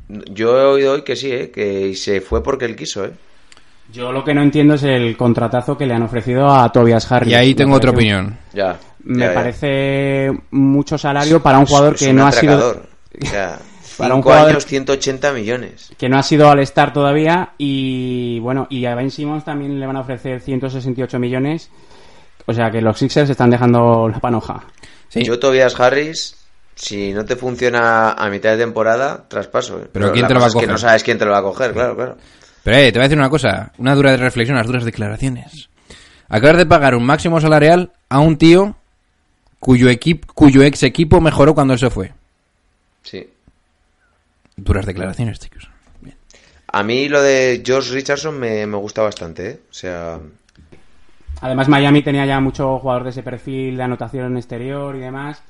[0.10, 1.49] Yo he oído hoy que sí, ¿eh?
[1.49, 3.06] que se fue porque él quiso.
[3.06, 3.12] ¿eh?
[3.93, 7.32] Yo lo que no entiendo es el contratazo que le han ofrecido a Tobias Harris.
[7.32, 8.38] Y ahí tengo otra opinión.
[8.54, 8.78] Ya.
[9.04, 9.34] Me ya, ya.
[9.34, 13.68] parece mucho salario para un jugador Es que un no ha sido atracador.
[13.99, 15.91] Para un jugador- años, 180 millones.
[15.97, 19.85] que no ha sido al estar todavía y bueno y a Ben Simmons también le
[19.85, 21.69] van a ofrecer 168 millones
[22.45, 24.63] o sea que los Sixers están dejando la panoja
[25.09, 25.23] Sí.
[25.23, 26.35] Yo, Tobias Harris,
[26.75, 29.79] si no te funciona a mitad de temporada, traspaso.
[29.79, 29.88] ¿eh?
[29.91, 30.69] Pero ¿quién te lo va a es que coger?
[30.69, 32.17] no sabes quién te lo va a coger, claro, claro.
[32.63, 35.67] Pero eh, te voy a decir una cosa, una dura reflexión, las duras declaraciones.
[36.27, 38.75] Acabas de pagar un máximo salarial a un tío
[39.59, 42.13] cuyo equipo, cuyo ex equipo mejoró cuando él se fue.
[43.01, 43.27] Sí.
[44.69, 45.67] Duras declaraciones, chicos.
[46.71, 49.60] A mí lo de George Richardson me, me gusta bastante, ¿eh?
[49.67, 50.19] O sea,
[51.41, 55.41] además Miami tenía ya mucho jugador de ese perfil de anotación exterior y demás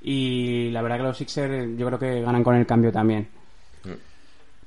[0.00, 3.28] y la verdad que los Sixers yo creo que ganan con el cambio también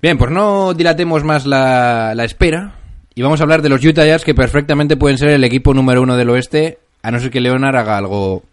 [0.01, 2.75] Bien, pues no dilatemos más la, la espera
[3.15, 6.03] y vamos a hablar de los Utah Jazz que perfectamente pueden ser el equipo número
[6.03, 8.43] uno del oeste, a no ser que Leonard haga algo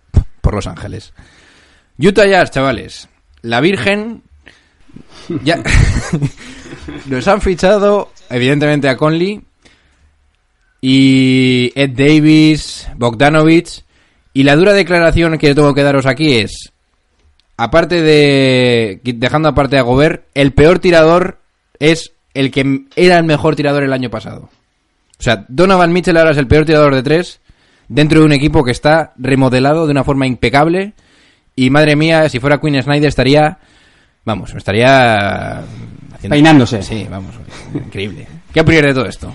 [0.40, 1.12] por Los Ángeles.
[1.98, 3.10] Utah Jazz, chavales.
[3.42, 4.22] La Virgen
[5.44, 5.62] ya
[7.06, 9.40] nos han fichado evidentemente a Conley
[10.80, 13.84] y Ed Davis, Bogdanovich
[14.32, 16.72] y la dura declaración que tengo que daros aquí es
[17.56, 21.38] aparte de dejando aparte a Gobert, el peor tirador
[21.78, 24.48] es el que era el mejor tirador el año pasado.
[25.18, 27.40] O sea, Donovan Mitchell ahora es el peor tirador de tres
[27.88, 30.94] dentro de un equipo que está remodelado de una forma impecable
[31.54, 33.58] y madre mía, si fuera Queen Snyder estaría,
[34.24, 35.58] vamos, estaría
[36.14, 36.82] haciendo- Peinándose.
[36.82, 37.34] Sí, vamos,
[37.74, 38.26] increíble.
[38.52, 39.32] ¿Qué opinas de todo esto?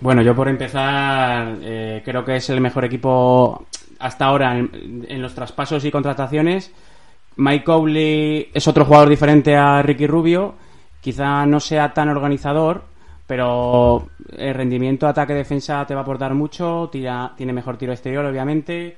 [0.00, 3.66] Bueno, yo por empezar, eh, creo que es el mejor equipo
[3.98, 6.72] hasta ahora en, en los traspasos y contrataciones.
[7.36, 10.54] Mike Conley es otro jugador diferente a Ricky Rubio.
[11.00, 12.84] Quizá no sea tan organizador,
[13.26, 16.88] pero el rendimiento ataque-defensa te va a aportar mucho.
[16.92, 18.96] Tira, tiene mejor tiro exterior, obviamente.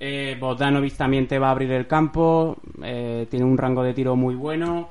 [0.00, 2.56] Eh, Bogdanovic también te va a abrir el campo.
[2.82, 4.90] eh, tiene un rango de tiro muy bueno.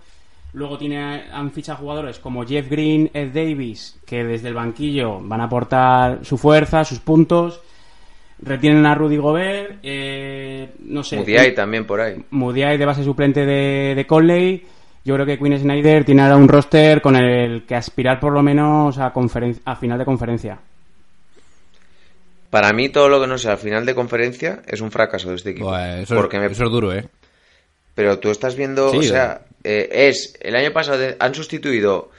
[0.53, 5.41] Luego tiene, han fichado jugadores como Jeff Green, Ed Davis, que desde el banquillo van
[5.41, 7.61] a aportar su fuerza, sus puntos.
[8.39, 11.17] Retienen a Rudy Gobert, eh, no sé.
[11.17, 12.23] Mudiay también por ahí.
[12.31, 14.65] Mudiay de base suplente de, de Conley.
[15.03, 18.43] Yo creo que Quinn Snyder tiene ahora un roster con el que aspirar por lo
[18.43, 19.13] menos a,
[19.65, 20.59] a final de conferencia.
[22.49, 25.36] Para mí todo lo que no sea al final de conferencia es un fracaso de
[25.36, 25.67] este equipo.
[25.67, 27.05] Buah, eso, Porque es, me- eso es duro, ¿eh?
[27.95, 32.12] Pero tú estás viendo, Sí, o sea, eh, es el año pasado han sustituido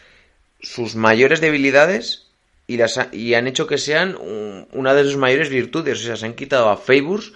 [0.60, 2.26] sus mayores debilidades
[2.66, 6.00] y las ha- y han hecho que sean un- una de sus mayores virtudes.
[6.00, 7.32] O sea, se han quitado a Fabus,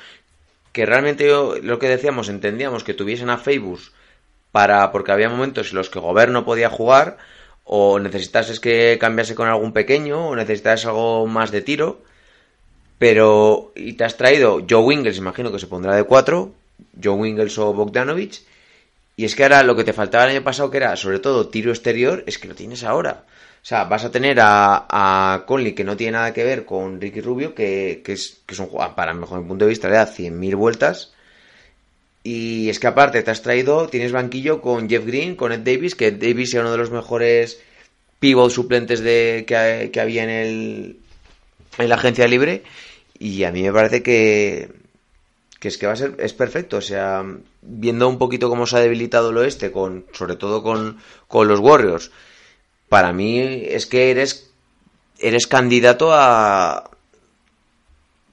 [0.72, 3.92] que realmente yo, lo que decíamos, entendíamos que tuviesen a Fabus
[4.50, 7.16] para porque había momentos en los que Gobert no podía jugar
[7.64, 12.02] o necesitases que cambiase con algún pequeño o necesitas algo más de tiro.
[13.02, 16.54] Pero, y te has traído Joe Wingles, imagino que se pondrá de 4,
[17.02, 18.44] Joe Wingles o Bogdanovich.
[19.16, 21.48] Y es que ahora lo que te faltaba el año pasado, que era sobre todo
[21.48, 23.24] tiro exterior, es que lo tienes ahora.
[23.60, 27.00] O sea, vas a tener a, a Conley, que no tiene nada que ver con
[27.00, 29.88] Ricky Rubio, que, que es, que es un jugador, para mejor mi punto de vista,
[29.88, 31.12] le da 100.000 vueltas.
[32.22, 35.96] Y es que aparte te has traído, tienes banquillo con Jeff Green, con Ed Davis,
[35.96, 37.60] que Ed Davis era uno de los mejores
[38.20, 40.96] pivot suplentes de, que, que había en, el,
[41.78, 42.62] en la agencia libre.
[43.22, 44.68] Y a mí me parece que,
[45.60, 47.24] que es que va a ser es perfecto o sea
[47.60, 51.60] viendo un poquito cómo se ha debilitado el oeste con sobre todo con, con los
[51.60, 52.10] Warriors
[52.88, 54.50] para mí es que eres
[55.20, 56.90] eres candidato a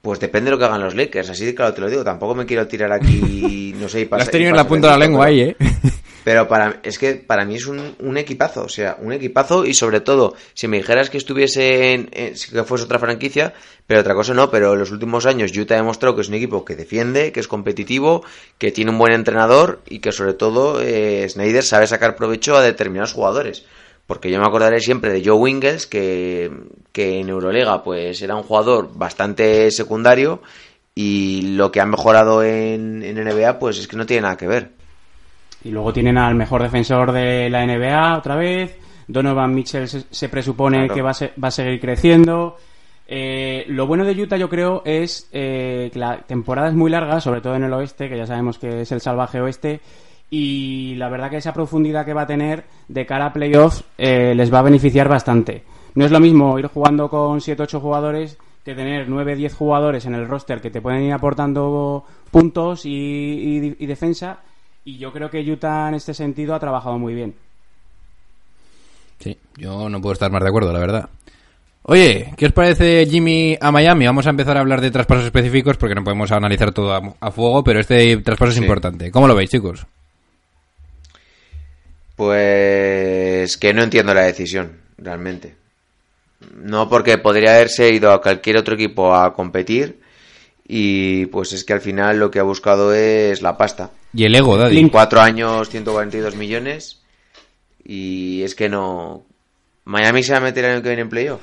[0.02, 2.34] pues depende de lo que hagan los Lakers así de claro te lo digo tampoco
[2.34, 4.88] me quiero tirar aquí no sé y Lo has tenido y en la pasar punta
[4.88, 5.56] de la lengua ahí, ¿eh?
[6.23, 9.73] pero para es que para mí es un, un equipazo, o sea, un equipazo y
[9.73, 13.53] sobre todo, si me dijeras que estuviese en, en- que fuese otra franquicia,
[13.88, 16.36] pero otra cosa no, pero en los últimos años Utah ha demostrado que es un
[16.36, 18.23] equipo que defiende, que es competitivo,
[18.58, 22.62] que tiene un buen entrenador y que sobre todo eh, Snyder sabe sacar provecho a
[22.62, 23.65] determinados jugadores.
[24.05, 26.51] Porque yo me acordaré siempre de Joe Wingles, que,
[26.91, 30.41] que en Euroliga pues era un jugador bastante secundario
[30.95, 34.47] y lo que ha mejorado en, en NBA pues es que no tiene nada que
[34.47, 34.71] ver.
[35.63, 38.78] Y luego tienen al mejor defensor de la NBA otra vez.
[39.08, 40.93] Donovan Mitchell se, se presupone Claro.
[40.93, 42.58] que va a, se- va a seguir creciendo.
[43.08, 47.19] Eh, lo bueno de Utah, yo creo, es eh, que la temporada es muy larga,
[47.19, 49.82] sobre todo en el oeste, que ya sabemos que es el salvaje oeste.
[50.30, 54.34] Y la verdad que esa profundidad que va a tener de cara a playoffs eh,
[54.36, 55.63] les va a beneficiar bastante.
[55.95, 60.28] No es lo mismo ir jugando con 7-8 jugadores que tener 9-10 jugadores en el
[60.28, 64.41] roster que te pueden ir aportando puntos y, y- y defensa
[64.86, 67.36] Y yo creo que Utah en este sentido ha trabajado muy bien.
[69.20, 71.10] Sí, yo no puedo estar más de acuerdo, la verdad.
[71.84, 74.06] Oye, ¿qué os parece Jimmy a Miami?
[74.06, 77.32] Vamos a empezar a hablar de traspasos específicos porque no podemos analizar todo a, a
[77.32, 78.62] fuego, pero este traspaso es Sí.
[78.62, 79.12] importante.
[79.12, 79.86] ¿Cómo lo veis, chicos?
[82.15, 85.56] Pues que no entiendo la decisión, realmente.
[86.56, 90.00] No porque podría haberse ido a cualquier otro equipo a competir
[90.71, 93.89] y pues es que al final lo que ha buscado es la pasta.
[94.13, 94.75] Y el ego, Daddy.
[94.75, 94.91] Link.
[94.91, 97.01] Cuatro años, 142 millones
[97.84, 99.23] y es que no...
[99.86, 101.41] Miami se va a meter el año que viene en playoff.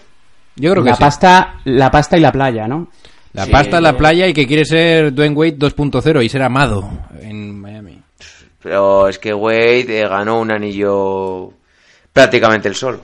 [0.55, 1.01] Yo creo que la sí.
[1.03, 2.89] pasta, la pasta y la playa, ¿no?
[3.33, 3.51] La Sí.
[3.51, 6.89] pasta en la playa y que quiere ser Dwayne Wade 2.0 y ser amado
[7.21, 8.01] en Miami.
[8.63, 11.53] Pero es que Wade eh, ganó un anillo
[12.13, 13.01] prácticamente el solo.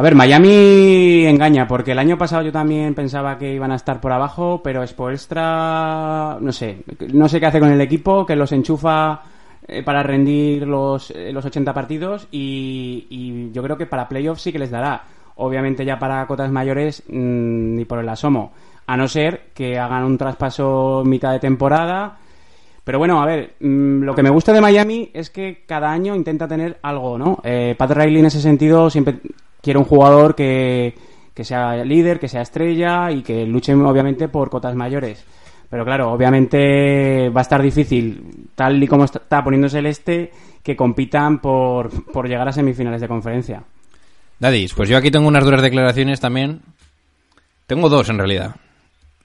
[0.00, 4.00] A ver, Miami engaña, porque el año pasado yo también pensaba que iban a estar
[4.00, 6.78] por abajo, pero Spoelstra, no sé,
[7.12, 9.20] no sé qué hace con el equipo, que los enchufa
[9.68, 14.52] eh, para rendir los, eh, los 80 partidos y, yo creo que para playoffs sí
[14.52, 15.04] que les dará.
[15.36, 18.54] Obviamente ya para cotas mayores mm, ni por el asomo,
[18.86, 22.16] a no ser que hagan un traspaso mitad de temporada.
[22.84, 26.16] Pero bueno, a ver, mm, lo que me gusta de Miami es que cada año
[26.16, 27.42] intenta tener algo, ¿no?
[27.44, 29.20] Eh, Pat Riley en ese sentido siempre
[29.62, 30.94] quiere un jugador que,
[31.34, 35.24] que sea líder, que sea estrella y que luche obviamente por cotas mayores.
[35.68, 40.74] Pero claro, obviamente va a estar difícil, tal y como está poniéndose el este, que
[40.74, 43.62] compitan por, por llegar a semifinales de conferencia.
[44.40, 46.62] Dadis, pues yo aquí tengo unas duras declaraciones también.
[47.66, 48.56] Tengo dos en realidad.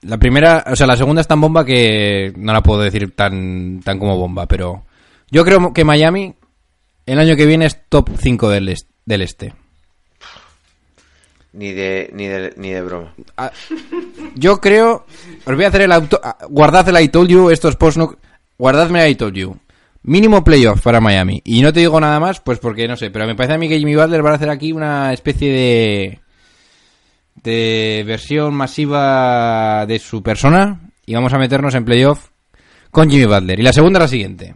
[0.02, 3.80] La primera, o sea, la segunda es tan bomba que no la puedo decir tan,
[3.80, 4.84] tan como bomba, pero
[5.30, 6.36] yo creo que Miami
[7.06, 9.54] el año que viene es top 5 del, del este.
[11.56, 13.14] Ni de, ni de, ni de broma.
[13.36, 13.50] Ah,
[14.34, 15.06] Yo creo,
[15.46, 18.14] os voy a hacer el auto, ah, guardad el I told you, estos post no,
[18.58, 19.56] guardadme el I told you.
[20.02, 21.40] Mínimo playoff para Miami.
[21.44, 23.68] Y no te digo nada más, pues porque no sé, pero me parece a mí
[23.70, 26.20] que Jimmy Butler va a hacer aquí una especie de
[27.42, 32.28] de versión masiva de su persona y vamos a meternos en playoff
[32.90, 33.58] con Jimmy Butler.
[33.58, 34.54] Y la segunda es la siguiente.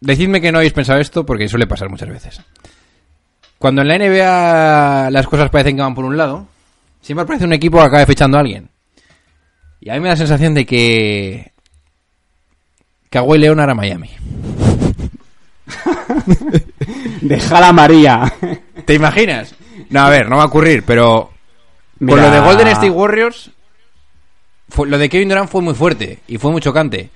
[0.00, 2.40] Decidme que no habéis pensado esto porque suele pasar muchas veces.
[3.58, 6.46] Cuando en la NBA las cosas parecen que van por un lado,
[7.00, 8.68] siempre aparece un equipo que acaba fichando a alguien.
[9.80, 11.52] Y a mí me da la sensación de que
[13.10, 14.10] Kawhi Leonard a Miami.
[17.20, 18.32] Deja María.
[18.84, 19.54] ¿Te imaginas?
[19.90, 21.30] No, a ver, no va a ocurrir, pero
[21.98, 23.50] con Mira- lo de Golden State Warriors,
[24.68, 27.10] fue- lo de Kevin Durant fue muy fuerte y fue muy chocante.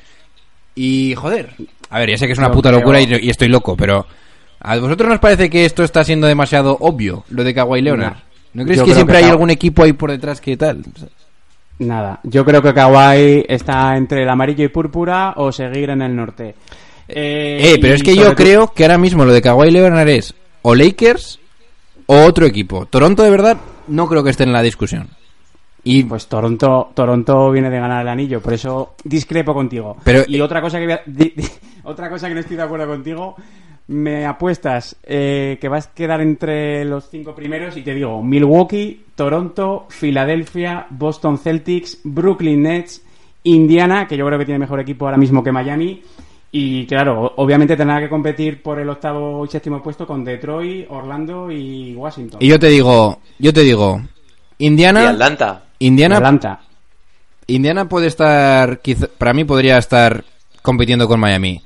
[0.75, 1.55] Y joder,
[1.91, 3.77] a ver, ya sé que es una Yo puta creo- locura y, y estoy loco,
[3.77, 4.07] pero
[4.63, 8.17] ¿a vosotros nos parece que esto está siendo demasiado obvio, lo de Kawhi Leonard?
[8.55, 10.85] ¿No, crees Yo que siempre que hay algún equipo ahí por detrás que tal?
[11.79, 16.15] Nada, yo creo que Kawhi está entre el amarillo y púrpura o seguir en el
[16.15, 16.55] norte.
[17.09, 20.35] Eh, pero y es que yo creo que ahora mismo lo de Kawhi Leonard es
[20.63, 21.41] o Lakers
[22.07, 22.87] o otro equipo.
[22.87, 23.57] Toronto de verdad
[23.89, 25.09] no creo que esté en la discusión.
[25.85, 29.97] Y Pues Toronto, Toronto viene de ganar el anillo, por eso discrepo contigo.
[30.05, 31.01] Pero- y otra cosa que
[31.83, 33.35] otra cosa que no estoy de acuerdo contigo,
[33.89, 39.05] me apuestas eh, que vas a quedar entre los cinco primeros y te digo Milwaukee,
[39.15, 43.03] Toronto, Filadelfia, Boston Celtics, Brooklyn Nets,
[43.45, 46.03] Indiana, que yo creo que tiene mejor equipo ahora mismo que Miami.
[46.55, 51.51] Y claro, obviamente tendrá que competir por el octavo y séptimo puesto con Detroit, Orlando
[51.51, 52.39] y Washington.
[52.43, 54.01] Y yo te digo, yo te digo,
[54.59, 55.63] Y Indiana, Atlanta.
[55.79, 56.61] Indiana, Atlanta.
[57.47, 60.25] Indiana puede estar, quizá- para mí podría estar
[60.63, 61.61] compitiendo con Miami.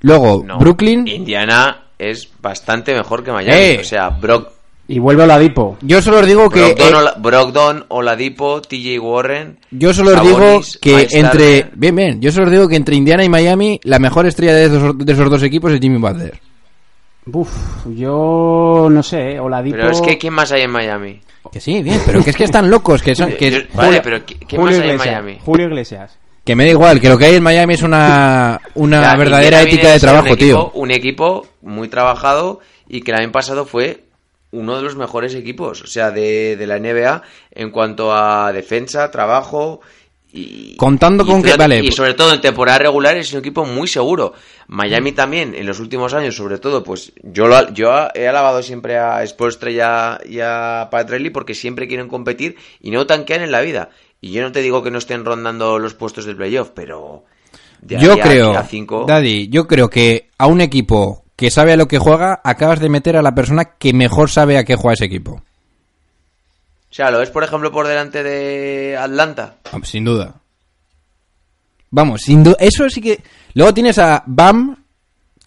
[0.00, 0.58] Luego, No.
[0.58, 3.54] Brooklyn, Indiana es bastante mejor que Miami.
[3.56, 3.78] Eh.
[3.80, 4.48] O sea, Brock,
[4.88, 5.76] Y vuelve Oladipo.
[5.82, 9.58] yo solo os digo que, Brogdon, eh, Ola- Brogdon, Oladipo, TJ Warren.
[9.70, 12.96] yo solo os digo que Miles entre, bien, bien, yo solo os digo que entre
[12.96, 16.40] Indiana y Miami, la mejor estrella de esos, de esos dos equipos es Jimmy Butler.
[17.32, 19.76] Uf, yo no sé, Oladipo...
[19.76, 21.20] Pero es que ¿quién más hay en Miami?
[21.52, 24.18] Que sí, bien, pero que es que están locos, que son, que, Yo- vale, pero
[24.26, 25.38] ¿qui- ¿quién más Julio hay en Miami?
[25.44, 26.16] Julio Iglesias.
[26.44, 29.90] Que me da igual, que lo que hay en Miami es una, una verdadera ética
[29.92, 30.70] de trabajo, un equipo, tío.
[30.74, 34.04] Un equipo muy trabajado y que el año pasado fue
[34.52, 39.10] uno de los mejores equipos, o sea, de, de la NBA en cuanto a defensa,
[39.10, 39.80] trabajo
[40.32, 40.76] y...
[40.76, 43.64] Contando y con que- vale, Y pues- sobre todo en temporada regular es un equipo
[43.64, 44.32] muy seguro.
[44.66, 48.96] Miami también, en los últimos años, sobre todo, pues yo lo, yo he alabado siempre
[48.98, 53.42] a Spoelstra y a, y a Pat Riley porque siempre quieren competir y no tanquean
[53.42, 53.90] en la vida.
[54.20, 57.24] Y yo no te digo que no estén rondando los puestos del playoff, pero...
[57.80, 61.72] de Yo ahí creo, a cinco- Daddy, yo creo que a un equipo que sabe
[61.72, 64.76] a lo que juega, acabas de meter a la persona que mejor sabe a qué
[64.76, 65.32] juega ese equipo.
[66.90, 69.54] O sea, ¿lo ves, por ejemplo, por delante de Atlanta?
[69.84, 70.34] Sin duda.
[71.90, 73.22] Vamos, sin du- eso sí que...
[73.54, 74.76] Luego tienes a Bam,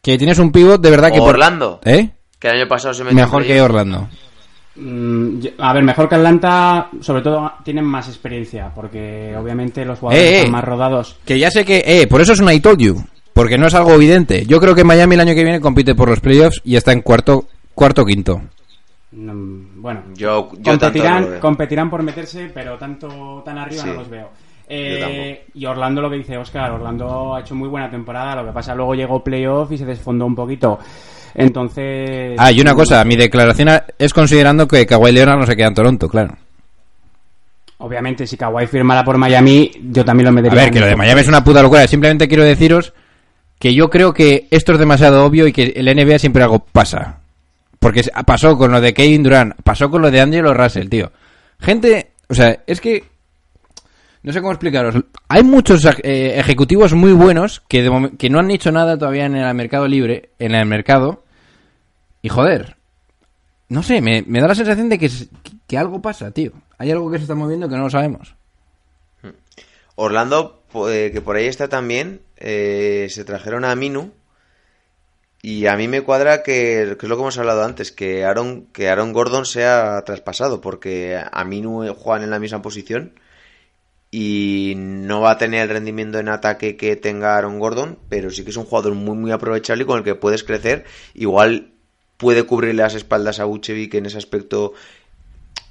[0.02, 1.20] que tienes un pivot de verdad que...
[1.20, 1.80] O por- Orlando.
[1.86, 2.10] ¿Eh?
[2.40, 3.62] Que el año pasado se metió Mejor que.
[3.62, 4.10] Orlando.
[4.76, 10.26] Mm, A ver, mejor que Atlanta, sobre todo tienen más experiencia, porque obviamente los jugadores
[10.26, 10.38] Eh, eh.
[10.40, 11.18] están más rodados.
[11.26, 11.84] Que ya sé que...
[11.86, 12.96] Eh, por eso es un I told you.
[13.34, 14.46] Porque no es algo evidente.
[14.46, 17.02] Yo creo que Miami el año que viene compite por los playoffs y está en
[17.02, 18.42] cuarto, cuarto quinto.
[19.12, 23.88] Mm, Bueno, Yo, yo tanto no competirán, competirán por meterse, pero tanto tan arriba Sí.
[23.90, 24.30] no los veo.
[24.68, 28.54] Eh, y Orlando, lo que dice Oscar, Orlando ha hecho muy buena temporada, lo que
[28.54, 30.80] pasa luego llegó playoff y se desfondó un poquito.
[31.36, 32.36] Entonces...
[32.38, 35.74] Ah, y una cosa, mi declaración es considerando que Kawhi Leonard no se queda en
[35.74, 36.36] Toronto, claro.
[37.80, 40.56] Obviamente, si Kawhi firmara por Miami, yo también lo A metería.
[40.58, 40.96] ver, en que lo de.
[40.96, 41.86] Miami es una puta locura.
[41.88, 42.94] Simplemente quiero deciros
[43.60, 47.20] que yo creo que esto es demasiado obvio y que el NBA siempre algo pasa.
[47.80, 51.12] Porque pasó con lo de Kevin Durant, pasó con lo de Angelo Russell, tío.
[51.60, 53.04] Gente, o sea, es que
[54.24, 54.96] no sé cómo explicaros.
[55.28, 59.36] Hay muchos eh, ejecutivos muy buenos que, de que no han hecho nada todavía en
[59.36, 61.24] el mercado libre, en el mercado.
[62.22, 62.78] Y joder,
[63.70, 65.10] no sé, me, me da la sensación de que,
[65.68, 66.52] que algo pasa, tío.
[66.78, 68.36] Hay algo que se está moviendo que no lo sabemos.
[69.96, 74.12] Orlando, po- eh, que por ahí está también, eh, se trajeron a Minu.
[75.46, 78.68] Y a mí me cuadra que, que es lo que hemos hablado antes, que Aaron,
[78.72, 83.20] que Aaron Gordon sea traspasado, porque a Minu eh, juegan en la misma posición
[84.16, 88.44] y no va a tener el rendimiento en ataque que tenga Aaron Gordon, pero sí
[88.44, 90.86] que es un jugador muy muy aprovechable y con el que puedes crecer.
[91.16, 91.72] Igual
[92.18, 94.74] puede cubrirle las espaldas a Vucevic en ese aspecto.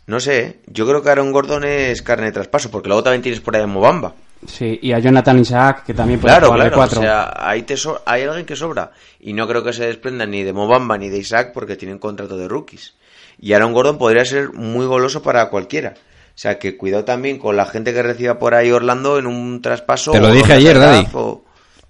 [0.08, 0.56] No sé, ¿eh?
[0.66, 3.62] yo creo que Aaron Gordon es carne de traspaso, porque luego también tienes por ahí
[3.62, 4.14] a Mobamba.
[4.44, 6.76] Sí, y a Jonathan Isaac, que también puede Claro, jugar de claro.
[6.76, 7.00] O cuatro.
[7.00, 8.90] sea, ahí te so- hay alguien que sobra.
[9.20, 12.36] Y no creo que se desprenda ni de Mobamba ni de Isaac porque tienen contrato
[12.36, 12.94] de rookies.
[13.40, 15.94] Y Aaron Gordon podría ser muy goloso para cualquiera.
[16.34, 19.60] O sea, que cuidado también con la gente que reciba por ahí Orlando en un
[19.62, 20.12] traspaso.
[20.12, 21.06] Te lo o dije ayer, Daddy.
[21.12, 21.42] O-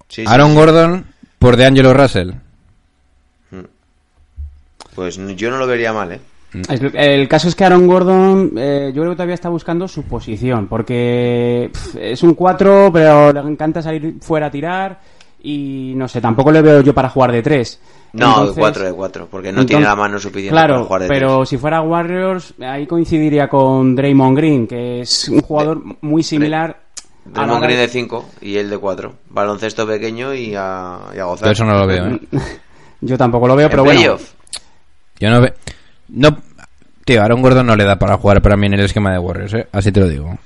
[0.09, 0.57] Sí, Aaron sí.
[0.57, 1.07] Gordon
[1.39, 2.33] por de Angelo Russell.
[4.95, 6.21] Pues yo no lo vería mal, ¿eh?
[6.93, 10.69] El caso es que Aaron Gordon, eh, yo creo que todavía está buscando su posición,
[10.69, 15.01] porque es un 4, pero le encanta salir fuera a tirar
[15.43, 17.81] y no sé, tampoco le veo yo para jugar de 3.
[18.15, 21.09] No, de 4 de 4, porque no tiene la mano suficiente Claro, para jugar de
[21.09, 21.49] pero tres.
[21.49, 26.79] si fuera Warriors, ahí coincidiría con Draymond Green, que es un jugador muy similar.
[27.25, 29.15] Draymond Green de- de 5 y él de 4.
[29.31, 31.47] Baloncesto pequeño y a, y a gozar.
[31.49, 32.21] Yo eso no lo veo, ¿eh?
[33.01, 34.19] Yo tampoco lo veo, pero bueno.
[35.19, 35.53] Yo no veo...
[36.09, 36.37] No...
[37.05, 39.55] Tío, Aaron Gordon no le da para jugar para mí en el esquema de Warriors,
[39.55, 39.67] ¿eh?
[39.73, 40.39] Así te lo digo.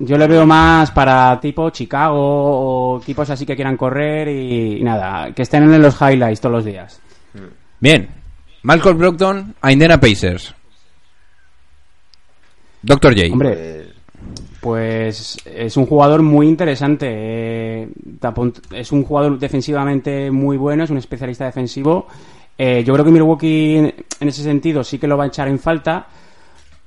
[0.00, 4.82] Yo le veo más para tipo Chicago o equipos así que quieran correr y, y
[4.84, 7.00] nada, que estén en los highlights todos los días.
[7.80, 8.08] Bien.
[8.62, 10.54] Malcolm Brogdon a Indiana Pacers.
[12.82, 13.32] Doctor J.
[13.32, 13.88] Hombre,
[14.60, 17.06] Pues, es un jugador muy interesante.
[17.10, 17.88] eh,
[18.72, 22.06] es un jugador defensivamente muy bueno, es un especialista defensivo.
[22.56, 25.48] Eh, yo creo que Milwaukee en, en ese sentido sí que lo va a echar
[25.48, 26.06] en falta,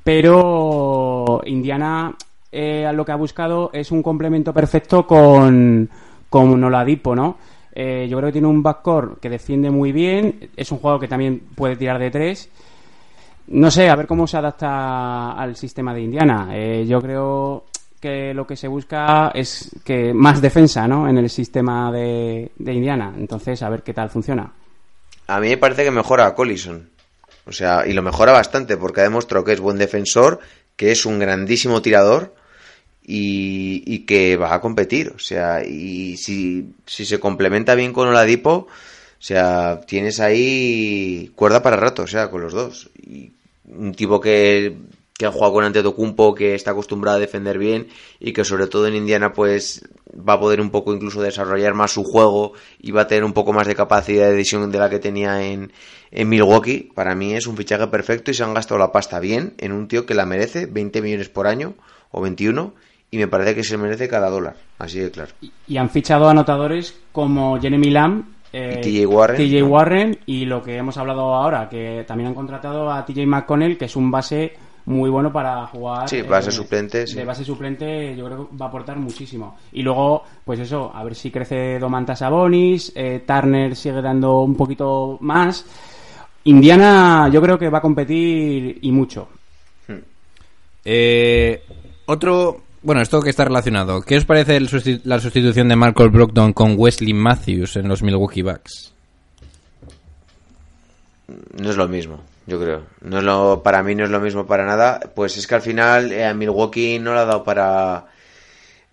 [0.04, 2.14] pero Indiana
[2.52, 5.90] eh, lo que ha buscado es un complemento perfecto con,
[6.30, 7.38] con Oladipo, ¿no?
[7.74, 11.08] Eh, yo creo que tiene un backcourt que defiende muy bien, es un jugador que
[11.08, 12.50] también puede tirar de tres.
[13.48, 16.50] No sé, a ver cómo se adapta al sistema de Indiana.
[16.52, 17.66] Eh, yo creo
[18.00, 21.08] que lo que se busca es que más defensa, ¿no?
[21.08, 23.14] En el sistema de, de Indiana.
[23.18, 24.52] Entonces, a ver qué tal funciona.
[25.28, 26.90] a mí me parece que mejora a Collison.
[27.46, 30.40] O sea, y lo mejora bastante porque ha demostrado que es buen defensor,
[30.76, 32.36] que es un grandísimo tirador
[33.04, 35.14] y, que va a competir.
[35.16, 41.78] O sea, y si, se complementa bien con Oladipo, o sea, tienes ahí cuerda para
[41.78, 42.90] rato, o sea, con los dos.
[43.02, 43.32] Y
[43.66, 44.76] un tipo que,
[45.22, 47.88] que ha jugado con Antetokounmpo, que está acostumbrado a defender bien
[48.20, 49.88] y que sobre todo en Indiana pues
[50.18, 53.34] va a poder un poco incluso desarrollar más su juego y va a tener un
[53.34, 55.72] poco más de capacidad de decisión de la que tenía en,
[56.10, 56.90] en Milwaukee.
[56.96, 59.88] Para mí es un fichaje perfecto y se han gastado la pasta bien en un
[59.88, 61.76] tío que la merece, 20 millones por año
[62.10, 62.74] o 21
[63.14, 65.32] y me parece que se merece cada dólar, así de claro.
[65.68, 69.68] Y han fichado anotadores como Jeremy Lamb, eh, Y TJ Warren, TJ ¿no?
[69.68, 73.86] Warren y lo que hemos hablado ahora, que también han contratado a TJ McConnell, que
[73.86, 74.54] es un base
[74.86, 76.08] muy bueno para jugar.
[76.08, 77.16] Sí, base suplente, sí.
[77.16, 79.58] De base suplente yo creo que va a aportar muchísimo.
[79.74, 84.56] Y luego, pues eso, a ver si crece Domantas Sabonis, eh, Turner sigue dando un
[84.56, 85.66] poquito más.
[86.46, 89.28] Indiana yo creo que va a competir y mucho.
[90.86, 91.62] Eh,
[92.06, 92.71] otro...
[92.84, 94.02] Bueno, esto que está relacionado.
[94.02, 94.60] ¿Qué os parece
[95.04, 98.94] la sustitución de Malcolm Brogdon con Wesley Matthews en los Milwaukee Bucks?
[101.60, 102.84] No es lo mismo, yo creo.
[103.02, 105.00] No es lo, para mí no es lo mismo para nada.
[105.14, 108.06] Pues es que al final eh, a Milwaukee no le ha dado para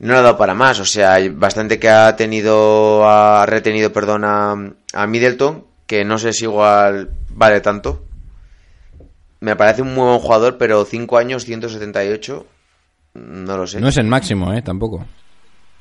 [0.00, 0.80] no le ha dado para más.
[0.80, 4.54] O sea, bastante que ha tenido, ha retenido, perdón, a,
[4.92, 8.04] a Middleton, que no sé si igual vale tanto.
[9.40, 12.44] Me parece un muy buen jugador, pero 5 años, 178,
[13.18, 13.80] no lo sé.
[13.80, 14.62] No es el máximo, ¿eh?
[14.62, 15.04] Tampoco.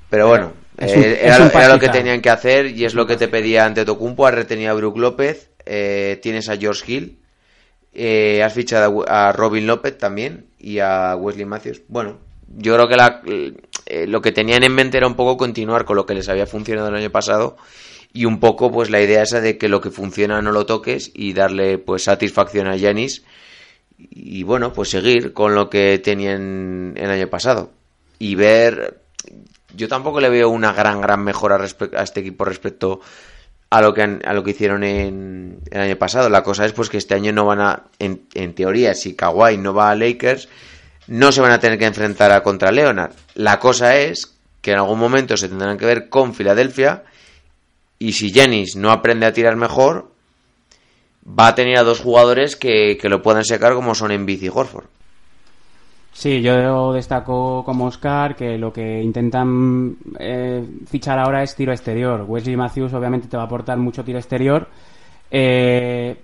[0.09, 3.05] Pero bueno, Es un- eh, es era, lo que tenían que hacer y es lo
[3.07, 4.25] que te pedía ante Tocumpo.
[4.27, 7.19] Has retenido a Brook López, eh, tienes a George Hill,
[7.93, 11.81] eh, has fichado a, a Robin López también y a Wesley Matthews.
[11.87, 13.21] Bueno, yo creo que la-
[13.85, 16.45] eh, lo que tenían en mente era un poco continuar con lo que les había
[16.45, 17.57] funcionado el año pasado
[18.13, 21.11] y un poco pues la idea esa de que lo que funciona no lo toques
[21.13, 23.23] y darle pues satisfacción a Yanis
[23.97, 27.71] y bueno, pues seguir con lo que tenían el año pasado
[28.19, 29.01] y ver
[29.75, 33.01] yo tampoco le veo una gran gran mejora a este equipo respecto
[33.69, 36.29] a lo que a lo que hicieron en el año pasado.
[36.29, 39.73] La cosa es pues que este año no van a en, teoría si Kawhi no
[39.73, 40.47] va a Lakers
[41.07, 43.13] no se van a tener que enfrentar a contra Leonard.
[43.33, 47.03] La cosa es que en algún momento se tendrán que ver con Filadelfia
[47.97, 50.11] y si Jennings no aprende a tirar mejor
[51.27, 54.49] va a tener a dos jugadores que, que lo puedan secar como son Embiid y
[54.49, 54.85] Horford.
[56.13, 62.25] Sí, yo destaco como Oscar que lo que intentan eh, fichar ahora es tiro exterior.
[62.27, 64.67] Wesley Matthews obviamente te va a aportar mucho tiro exterior.
[65.29, 66.15] Eh,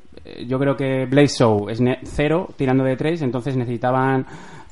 [0.47, 4.25] yo creo que Bledsoe es ne- cero tirando de tres, entonces necesitaban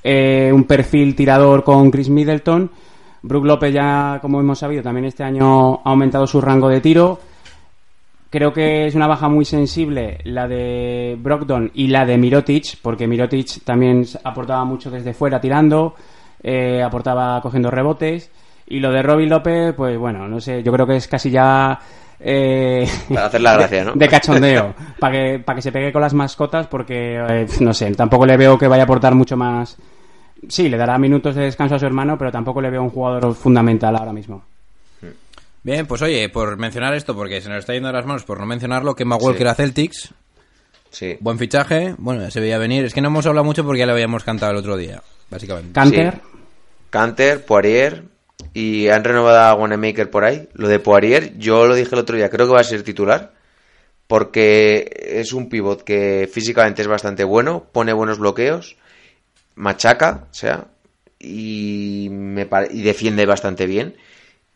[0.04, 2.72] eh, un perfil tirador con Chris Middleton.
[3.22, 7.20] Brook López ya, como hemos sabido, también este año ha aumentado su rango de tiro.
[8.32, 13.06] Creo que es una baja muy sensible la de Brogdon y la de Mirotic, porque
[13.06, 15.96] Mirotic también aportaba mucho desde fuera tirando,
[16.42, 18.32] eh, aportaba cogiendo rebotes.
[18.68, 21.78] Y lo de Robin López, pues bueno, no sé, yo creo que es casi ya.
[22.22, 23.92] eh, Para hacer la gracia, ¿no?
[23.96, 27.92] De cachondeo, para que, para que se pegue con las mascotas, porque eh, no sé,
[27.96, 29.78] tampoco le veo que vaya a aportar mucho más.
[30.48, 33.36] Sí, le dará minutos de descanso a su hermano, pero tampoco le veo un jugador
[33.36, 34.42] fundamental ahora mismo.
[35.64, 38.40] Bien, pues oye, por mencionar esto, porque se nos está yendo de las manos por
[38.40, 39.10] no mencionarlo, que Sí.
[39.10, 40.14] Walker a Celtics,
[40.90, 41.18] Sí.
[41.20, 42.84] buen fichaje, bueno, se veía venir.
[42.86, 45.72] Es que no hemos hablado mucho porque ya lo habíamos cantado el otro día, básicamente.
[45.74, 46.20] Canter,
[46.90, 48.04] Canter, Poirier
[48.54, 50.50] y han renovado a Wanamaker por ahí.
[50.54, 53.34] Lo de Poirier, yo lo dije el otro día, creo que va a ser titular
[54.08, 54.90] porque
[55.22, 58.76] es un pivot que físicamente es bastante bueno, pone buenos bloqueos,
[59.56, 60.66] machaca, o sea,
[61.20, 63.96] y, me pare- y defiende bastante bien.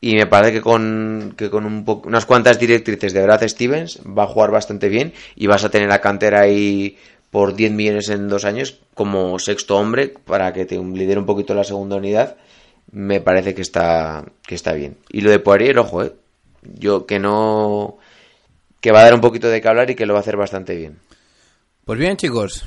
[0.02, 4.24] Y me parece que con, que con un unas cuantas directrices de Brad Stevens va
[4.24, 6.98] a jugar bastante bien y vas a tener a Canter ahí
[7.32, 11.54] por 10 millones en dos años como sexto hombre para que te lidere un poquito
[11.54, 12.38] la segunda unidad.
[12.92, 14.98] Me parece que está, que está bien.
[15.10, 16.14] Y lo de Poirier, ojo, eh.
[16.74, 17.98] Yo que no.
[18.82, 20.38] que va a dar un poquito de que hablar y que lo va a hacer
[20.38, 20.98] bastante bien.
[21.84, 22.66] Pues bien, chicos,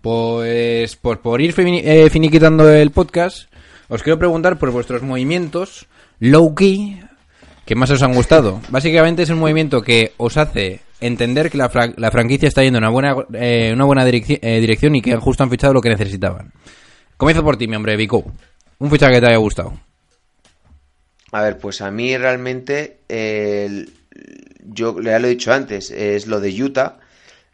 [0.00, 3.48] pues por, por ir eh, finiquitando el podcast,
[3.88, 5.86] os quiero preguntar por vuestros movimientos
[6.20, 7.00] low-key
[7.64, 8.60] que más os han gustado.
[8.68, 12.78] Básicamente es un movimiento que os hace entender que la, fra- la franquicia está yendo
[12.78, 15.80] en una buena, eh, una buena direcci- eh, dirección y que justo han fichado lo
[15.80, 16.52] que necesitaban.
[17.16, 18.24] Comienzo por ti, mi hombre, Vico.
[18.78, 19.72] Un fichaje que te haya gustado.
[21.32, 23.92] A ver, pues a mí realmente, eh, el-
[24.66, 26.98] yo ya lo he dicho antes, es lo de Utah.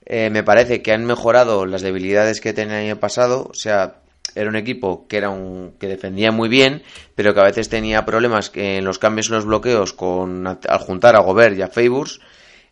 [0.06, 3.46] Eh, me parece que han mejorado las debilidades que tenían el año pasado.
[3.50, 3.96] O sea,
[4.34, 6.82] era un equipo que era un que defendía muy bien,
[7.14, 11.16] pero que a veces tenía problemas en los cambios en los bloqueos con al juntar
[11.16, 12.20] a Gobert y a Favors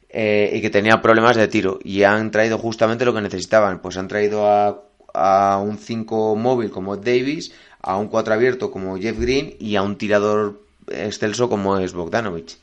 [0.09, 1.79] eh, y que tenía problemas de tiro.
[1.83, 3.81] Y han traído justamente lo que necesitaban.
[3.81, 4.83] Pues han traído a,
[5.15, 9.83] a un 5 móvil como Davis, a un 4 abierto como Jeff Green y a
[9.83, 12.59] un tirador excelso como es Bogdanovich.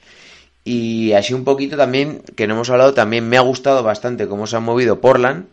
[0.63, 4.47] Y así un poquito también, que no hemos hablado, también me ha gustado bastante cómo
[4.47, 5.45] se han movido Portland,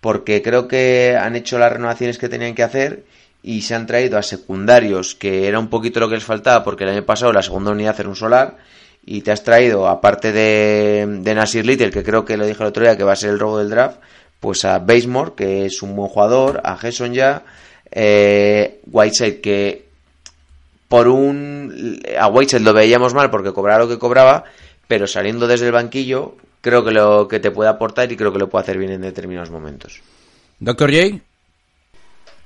[0.00, 3.04] porque creo que han hecho las renovaciones que tenían que hacer
[3.42, 6.84] y se han traído a secundarios, que era un poquito lo que les faltaba, porque
[6.84, 8.58] el año pasado la segunda unidad era un solar,
[9.04, 12.68] y te has traído, aparte de, de Nasir Little, que creo que lo dije el
[12.68, 13.98] otro día, que va a ser el robo del draft,
[14.40, 17.44] pues a Basemore, que es un buen jugador, a Gerson ya,
[17.90, 19.86] eh, Whiteside, que
[20.88, 24.44] por un a Whiteside lo veíamos mal porque cobraba lo que cobraba,
[24.88, 28.38] pero saliendo desde el banquillo creo que lo que te puede aportar y creo que
[28.38, 30.00] lo puede hacer bien en determinados momentos.
[30.58, 31.18] Doctor J,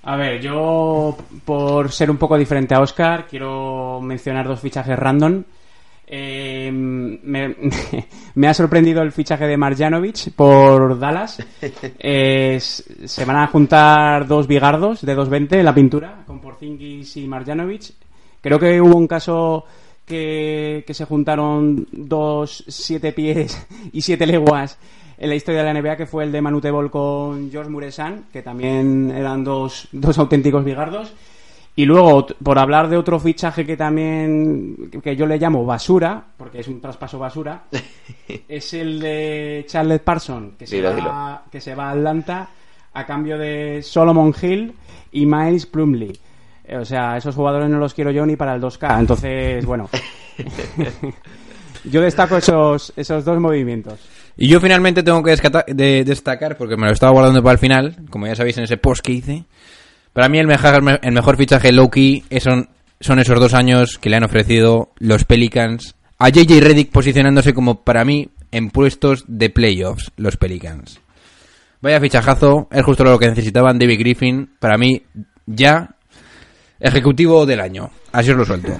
[0.02, 5.42] A ver, yo por ser un poco diferente a Oscar, quiero mencionar dos fichajes random.
[6.06, 7.56] Eh, me,
[8.34, 11.42] me ha sorprendido el fichaje de Marjanovic por Dallas.
[12.06, 17.26] Eh, se van a juntar dos bigardos de 2.20 en la pintura, con Porzingis y
[17.26, 17.94] Marjanovic.
[18.40, 19.64] Creo que hubo un caso
[20.06, 24.78] que, que se juntaron dos siete pies y siete leguas
[25.18, 28.24] en la historia de la NBA, que fue el de Manute Bol con George Muresan,
[28.32, 31.12] que también eran dos, dos auténticos bigardos.
[31.76, 36.60] Y luego, por hablar de otro fichaje que también, que yo le llamo basura, porque
[36.60, 37.64] es un traspaso basura,
[38.48, 41.40] es el de Charles Parson, que se, Dilo, va, dilo.
[41.50, 42.48] que se va a Atlanta
[42.92, 44.72] a cambio de Solomon Hill
[45.10, 46.12] y Miles Plumley.
[46.64, 49.00] Eh, O sea, esos jugadores no los quiero yo ni para el 2K.
[49.00, 49.88] Entonces, bueno.
[51.84, 53.98] yo destaco esos, esos dos movimientos.
[54.36, 55.36] Y yo finalmente tengo que
[55.74, 58.76] de- destacar, porque me lo estaba guardando para el final, como ya sabéis en ese
[58.76, 59.44] post que hice.
[60.12, 62.68] Para mí el mejor, el mejor fichaje low-key son,
[63.00, 67.82] son esos dos años que le han ofrecido los Pelicans a JJ Redick posicionándose como
[67.82, 71.00] para mí en puestos de playoffs, los Pelicans.
[71.80, 75.02] Vaya fichajazo, es justo lo que necesitaban David Griffin, para mí
[75.46, 75.96] ya
[76.88, 77.90] ejecutivo del año.
[78.12, 78.76] Así os lo suelto.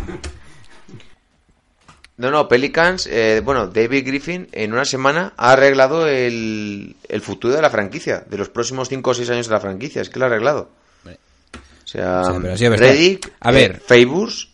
[2.17, 7.55] No, no, Pelicans, eh, bueno, David Griffin en una semana ha arreglado el, el futuro
[7.57, 10.21] de la franquicia, de los próximos 5 o 6 años de la franquicia, es que
[10.21, 10.71] lo ha arreglado.
[11.05, 12.79] O sea, verdad.
[12.79, 13.73] Redick, A ver.
[13.73, 14.49] eh, Favors,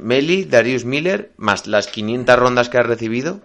[0.00, 3.40] Meli, Darius Miller, más las 500 rondas que ha recibido,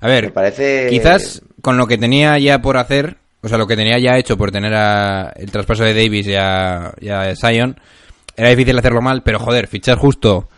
[0.00, 0.86] A ver, me parece...
[0.90, 4.36] Quizás con lo que tenía ya por hacer, o sea, lo que tenía ya hecho
[4.36, 7.78] por tener a- el traspaso de Davis y a, y a Zion,
[8.36, 10.48] era difícil hacerlo mal, pero joder, fichar justo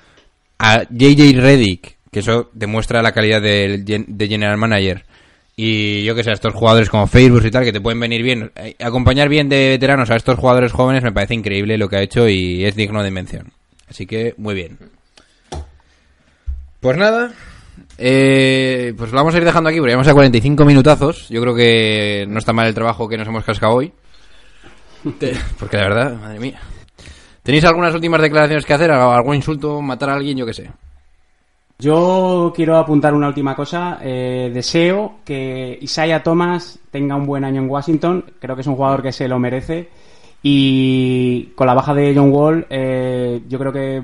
[0.59, 5.05] a JJ Redick, que eso demuestra la calidad gen- de general manager,
[5.57, 8.23] y yo que sé, a estos jugadores como Facebook y tal, que te pueden venir
[8.23, 11.97] bien, eh, acompañar bien de veteranos a estos jugadores jóvenes me parece increíble lo que
[11.97, 13.53] ha hecho y es digno de mención.
[13.89, 14.79] Así que, muy bien.
[16.81, 17.33] Pues nada,
[17.99, 21.29] eh, pues lo vamos a ir dejando aquí porque llevamos a 45 minutazos.
[21.29, 23.93] Yo creo que no está mal el trabajo que nos hemos cascado hoy.
[25.59, 26.61] Porque la verdad, madre mía.
[27.49, 28.91] ¿Tenéis algunas últimas declaraciones que hacer?
[28.91, 29.81] ¿Algún insulto?
[29.81, 30.37] ¿Matar a alguien?
[30.37, 30.71] Yo qué sé.
[31.79, 34.01] Yo quiero apuntar una última cosa.
[34.03, 38.23] Eh, deseo que Isaiah Thomas tenga un buen año en Washington.
[38.39, 39.89] Creo que es un jugador que se lo merece.
[40.43, 44.03] Y con la baja de John Wall, eh, yo creo que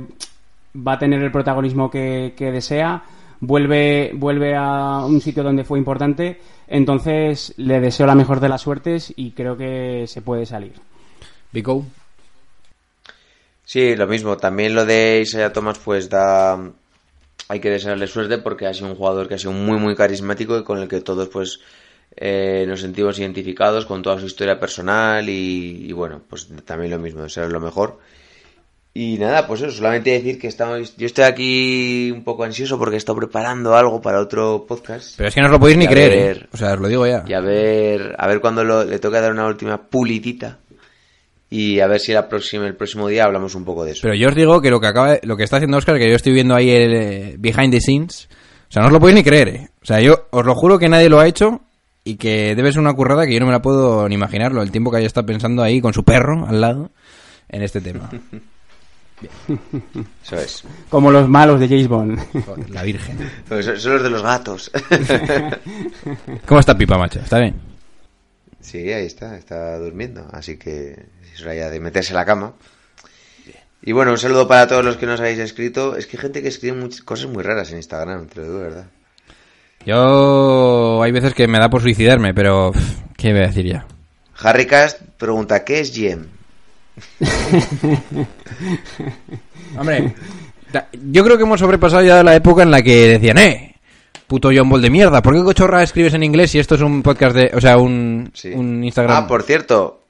[0.74, 3.02] va a tener el protagonismo que, que desea.
[3.40, 6.40] Vuelve, vuelve a un sitio donde fue importante.
[6.66, 10.72] Entonces le deseo la mejor de las suertes y creo que se puede salir.
[11.52, 11.84] Pico.
[13.64, 14.36] Sí, lo mismo.
[14.36, 16.58] También lo de Isaiah Thomas, pues da.
[17.48, 20.58] Hay que desearle suerte porque ha sido un jugador que ha sido muy, muy carismático
[20.58, 21.60] y con el que todos, pues,
[22.16, 26.98] eh, nos sentimos identificados con toda su historia personal y, y bueno, pues también lo
[26.98, 27.98] mismo, desearle lo mejor.
[28.96, 30.96] Y nada, pues eso, solamente decir que estamos.
[30.96, 35.14] Yo estoy aquí un poco ansioso porque he estado preparando algo para otro podcast.
[35.16, 36.12] Pero es que no os lo podéis ni Y creer,
[36.44, 36.46] ¿eh?
[36.52, 37.24] O sea, os lo digo ya.
[37.26, 40.58] Y a ver, a ver cuando lo- le toca dar una última pulitita.
[41.54, 44.00] Y a ver si la próxima, el próximo día hablamos un poco de eso.
[44.02, 46.16] Pero yo os digo que lo que acaba, lo que está haciendo Oscar, que yo
[46.16, 48.28] estoy viendo ahí el eh, behind the scenes,
[48.68, 49.68] o sea, no os lo podéis ni creer, ¿eh?
[49.80, 51.60] O sea, yo os lo juro que nadie lo ha hecho
[52.02, 54.72] y que debe ser una currada que yo no me la puedo ni imaginarlo, el
[54.72, 56.90] tiempo que haya estado pensando ahí con su perro al lado
[57.48, 58.10] en este tema.
[60.24, 60.64] Eso es.
[60.90, 62.18] Como los malos de James Bond.
[62.70, 63.16] La Virgen.
[63.48, 64.72] Pues son son los de los gatos.
[66.46, 67.20] ¿Cómo está Pipa, macho?
[67.20, 67.54] ¿Está bien?
[68.60, 70.26] sí, ahí está, está durmiendo.
[70.32, 72.52] Así que es hora ya de meterse en la cama.
[73.82, 75.94] Y bueno, un saludo para todos los que nos habéis escrito.
[75.96, 78.58] Es que hay gente que escribe muchas cosas muy raras en Instagram, te lo digo,
[78.60, 78.86] ¿verdad?
[79.84, 82.72] Yo hay veces que me da por suicidarme, pero
[83.18, 83.86] ¿qué voy a decir ya?
[84.42, 86.26] Harry Cast pregunta, ¿qué es GM?
[89.78, 90.14] Hombre,
[91.02, 93.74] yo creo que hemos sobrepasado ya la época en la que decían, eh,
[94.26, 97.02] puto John Ball de mierda, ¿por qué cochorra escribes en inglés si esto es un
[97.02, 98.52] podcast de, o sea, un, Sí.
[98.54, 99.24] un Instagram?
[99.24, 100.03] Ah, por cierto,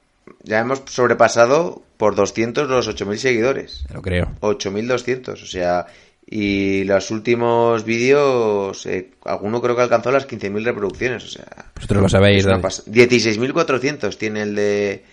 [0.45, 3.85] ya hemos sobrepasado por 200 los 8.000 seguidores.
[3.93, 4.27] Lo creo.
[4.41, 5.85] 8.200, o sea,
[6.27, 12.01] y los últimos vídeos, eh, alguno creo que alcanzó las 15.000 reproducciones, o sea, Vosotros
[12.03, 12.61] lo sabéis, es una ¿no?
[12.63, 15.03] pas- 16.400 tiene el de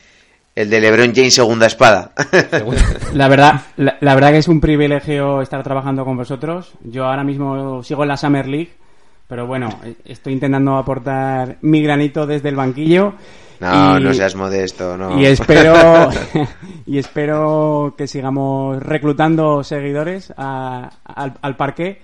[0.54, 2.12] el de LeBron James segunda espada.
[3.14, 6.72] La verdad, la, la verdad que es un privilegio estar trabajando con vosotros.
[6.84, 8.72] Yo ahora mismo sigo en la Summer League,
[9.32, 9.70] pero bueno,
[10.04, 13.14] estoy intentando aportar mi granito desde el banquillo.
[13.60, 15.18] no, y, no seas modesto, no.
[15.18, 16.10] Y espero,
[16.86, 22.02] y espero que sigamos reclutando seguidores a- al, al parque.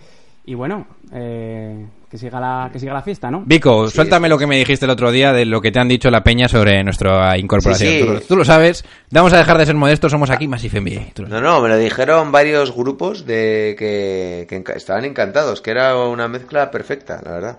[0.49, 3.42] Y bueno, eh, que siga la que siga la fiesta, ¿no?
[3.44, 4.30] Vico, Sí, suéltame sí.
[4.30, 6.49] lo que me dijiste el otro día de lo que te han dicho la peña
[6.49, 7.90] sobre nuestra incorporación.
[7.92, 8.07] Sí, sí.
[8.07, 11.12] Tú, lo- tú lo sabes, vamos a dejar de ser modestos, somos aquí Massive NBA.
[11.12, 15.96] Tú lo- No, no, me lo dijeron varios grupos de que, estaban encantados, que era
[15.99, 17.59] una mezcla perfecta, la verdad.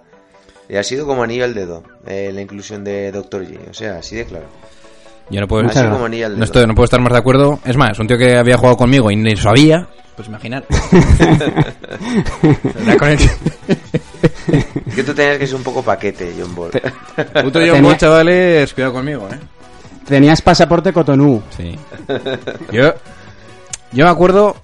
[0.67, 3.45] Y ha sido como anillo al dedo, eh, la inclusión de Dr.
[3.47, 4.45] G, o sea, así de claro.
[5.31, 6.39] Yo no puedo, Así como anillo al dedo.
[6.39, 7.59] no, estoy- no puedo estar más de acuerdo.
[7.65, 10.65] Es más, un tío que había jugado conmigo y ni lo sabía, pues imaginar.
[12.85, 13.31] La conexión-
[14.87, 16.71] Es que tú tenías que ser un poco paquete, John Ball.
[16.71, 19.37] Puto John Tenía- Ball, chavales, cuidado conmigo, eh.
[20.07, 21.41] Tenías pasaporte Cotonú.
[21.55, 21.77] Sí.
[22.71, 22.93] Yo.
[23.91, 24.55] Yo me acuerdo,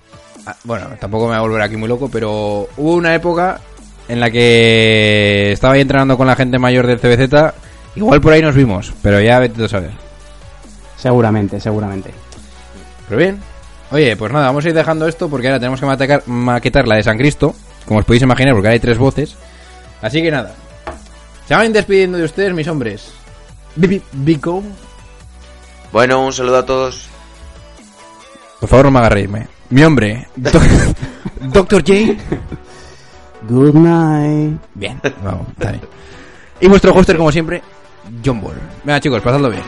[0.48, 3.60] ah, bueno, tampoco me voy a volver aquí muy loco, pero hubo una época
[4.08, 7.54] en la que estaba ahí entrenando con la gente mayor del CBZ.
[7.96, 9.92] Igual por ahí nos vimos, pero ya vete tú a saber.
[10.98, 12.14] Seguramente, seguramente.
[13.08, 13.40] Pero bien.
[13.92, 16.96] Oye, pues nada, vamos a ir dejando esto porque ahora tenemos que matecar- maquetar la
[16.96, 17.54] de San Cristo,
[17.86, 19.36] como os podéis imaginar, porque ahora hay tres voces.
[20.02, 20.54] Así que nada.
[21.48, 23.12] Se van despidiendo de ustedes, mis hombres.
[23.76, 24.64] Bibi- Bico.
[25.92, 27.08] Bueno, un saludo a todos.
[28.60, 29.48] Por favor, no me haga reírme.
[29.70, 30.64] Mi hombre, Doc-
[31.42, 32.16] Doctor J.
[33.48, 34.60] Good night.
[34.74, 35.84] Bien, vamos, está bien.
[36.62, 37.62] Y vuestro hoster, como siempre,
[38.26, 38.56] John Ball.
[38.84, 39.64] Venga, chicos, pasadlo bien.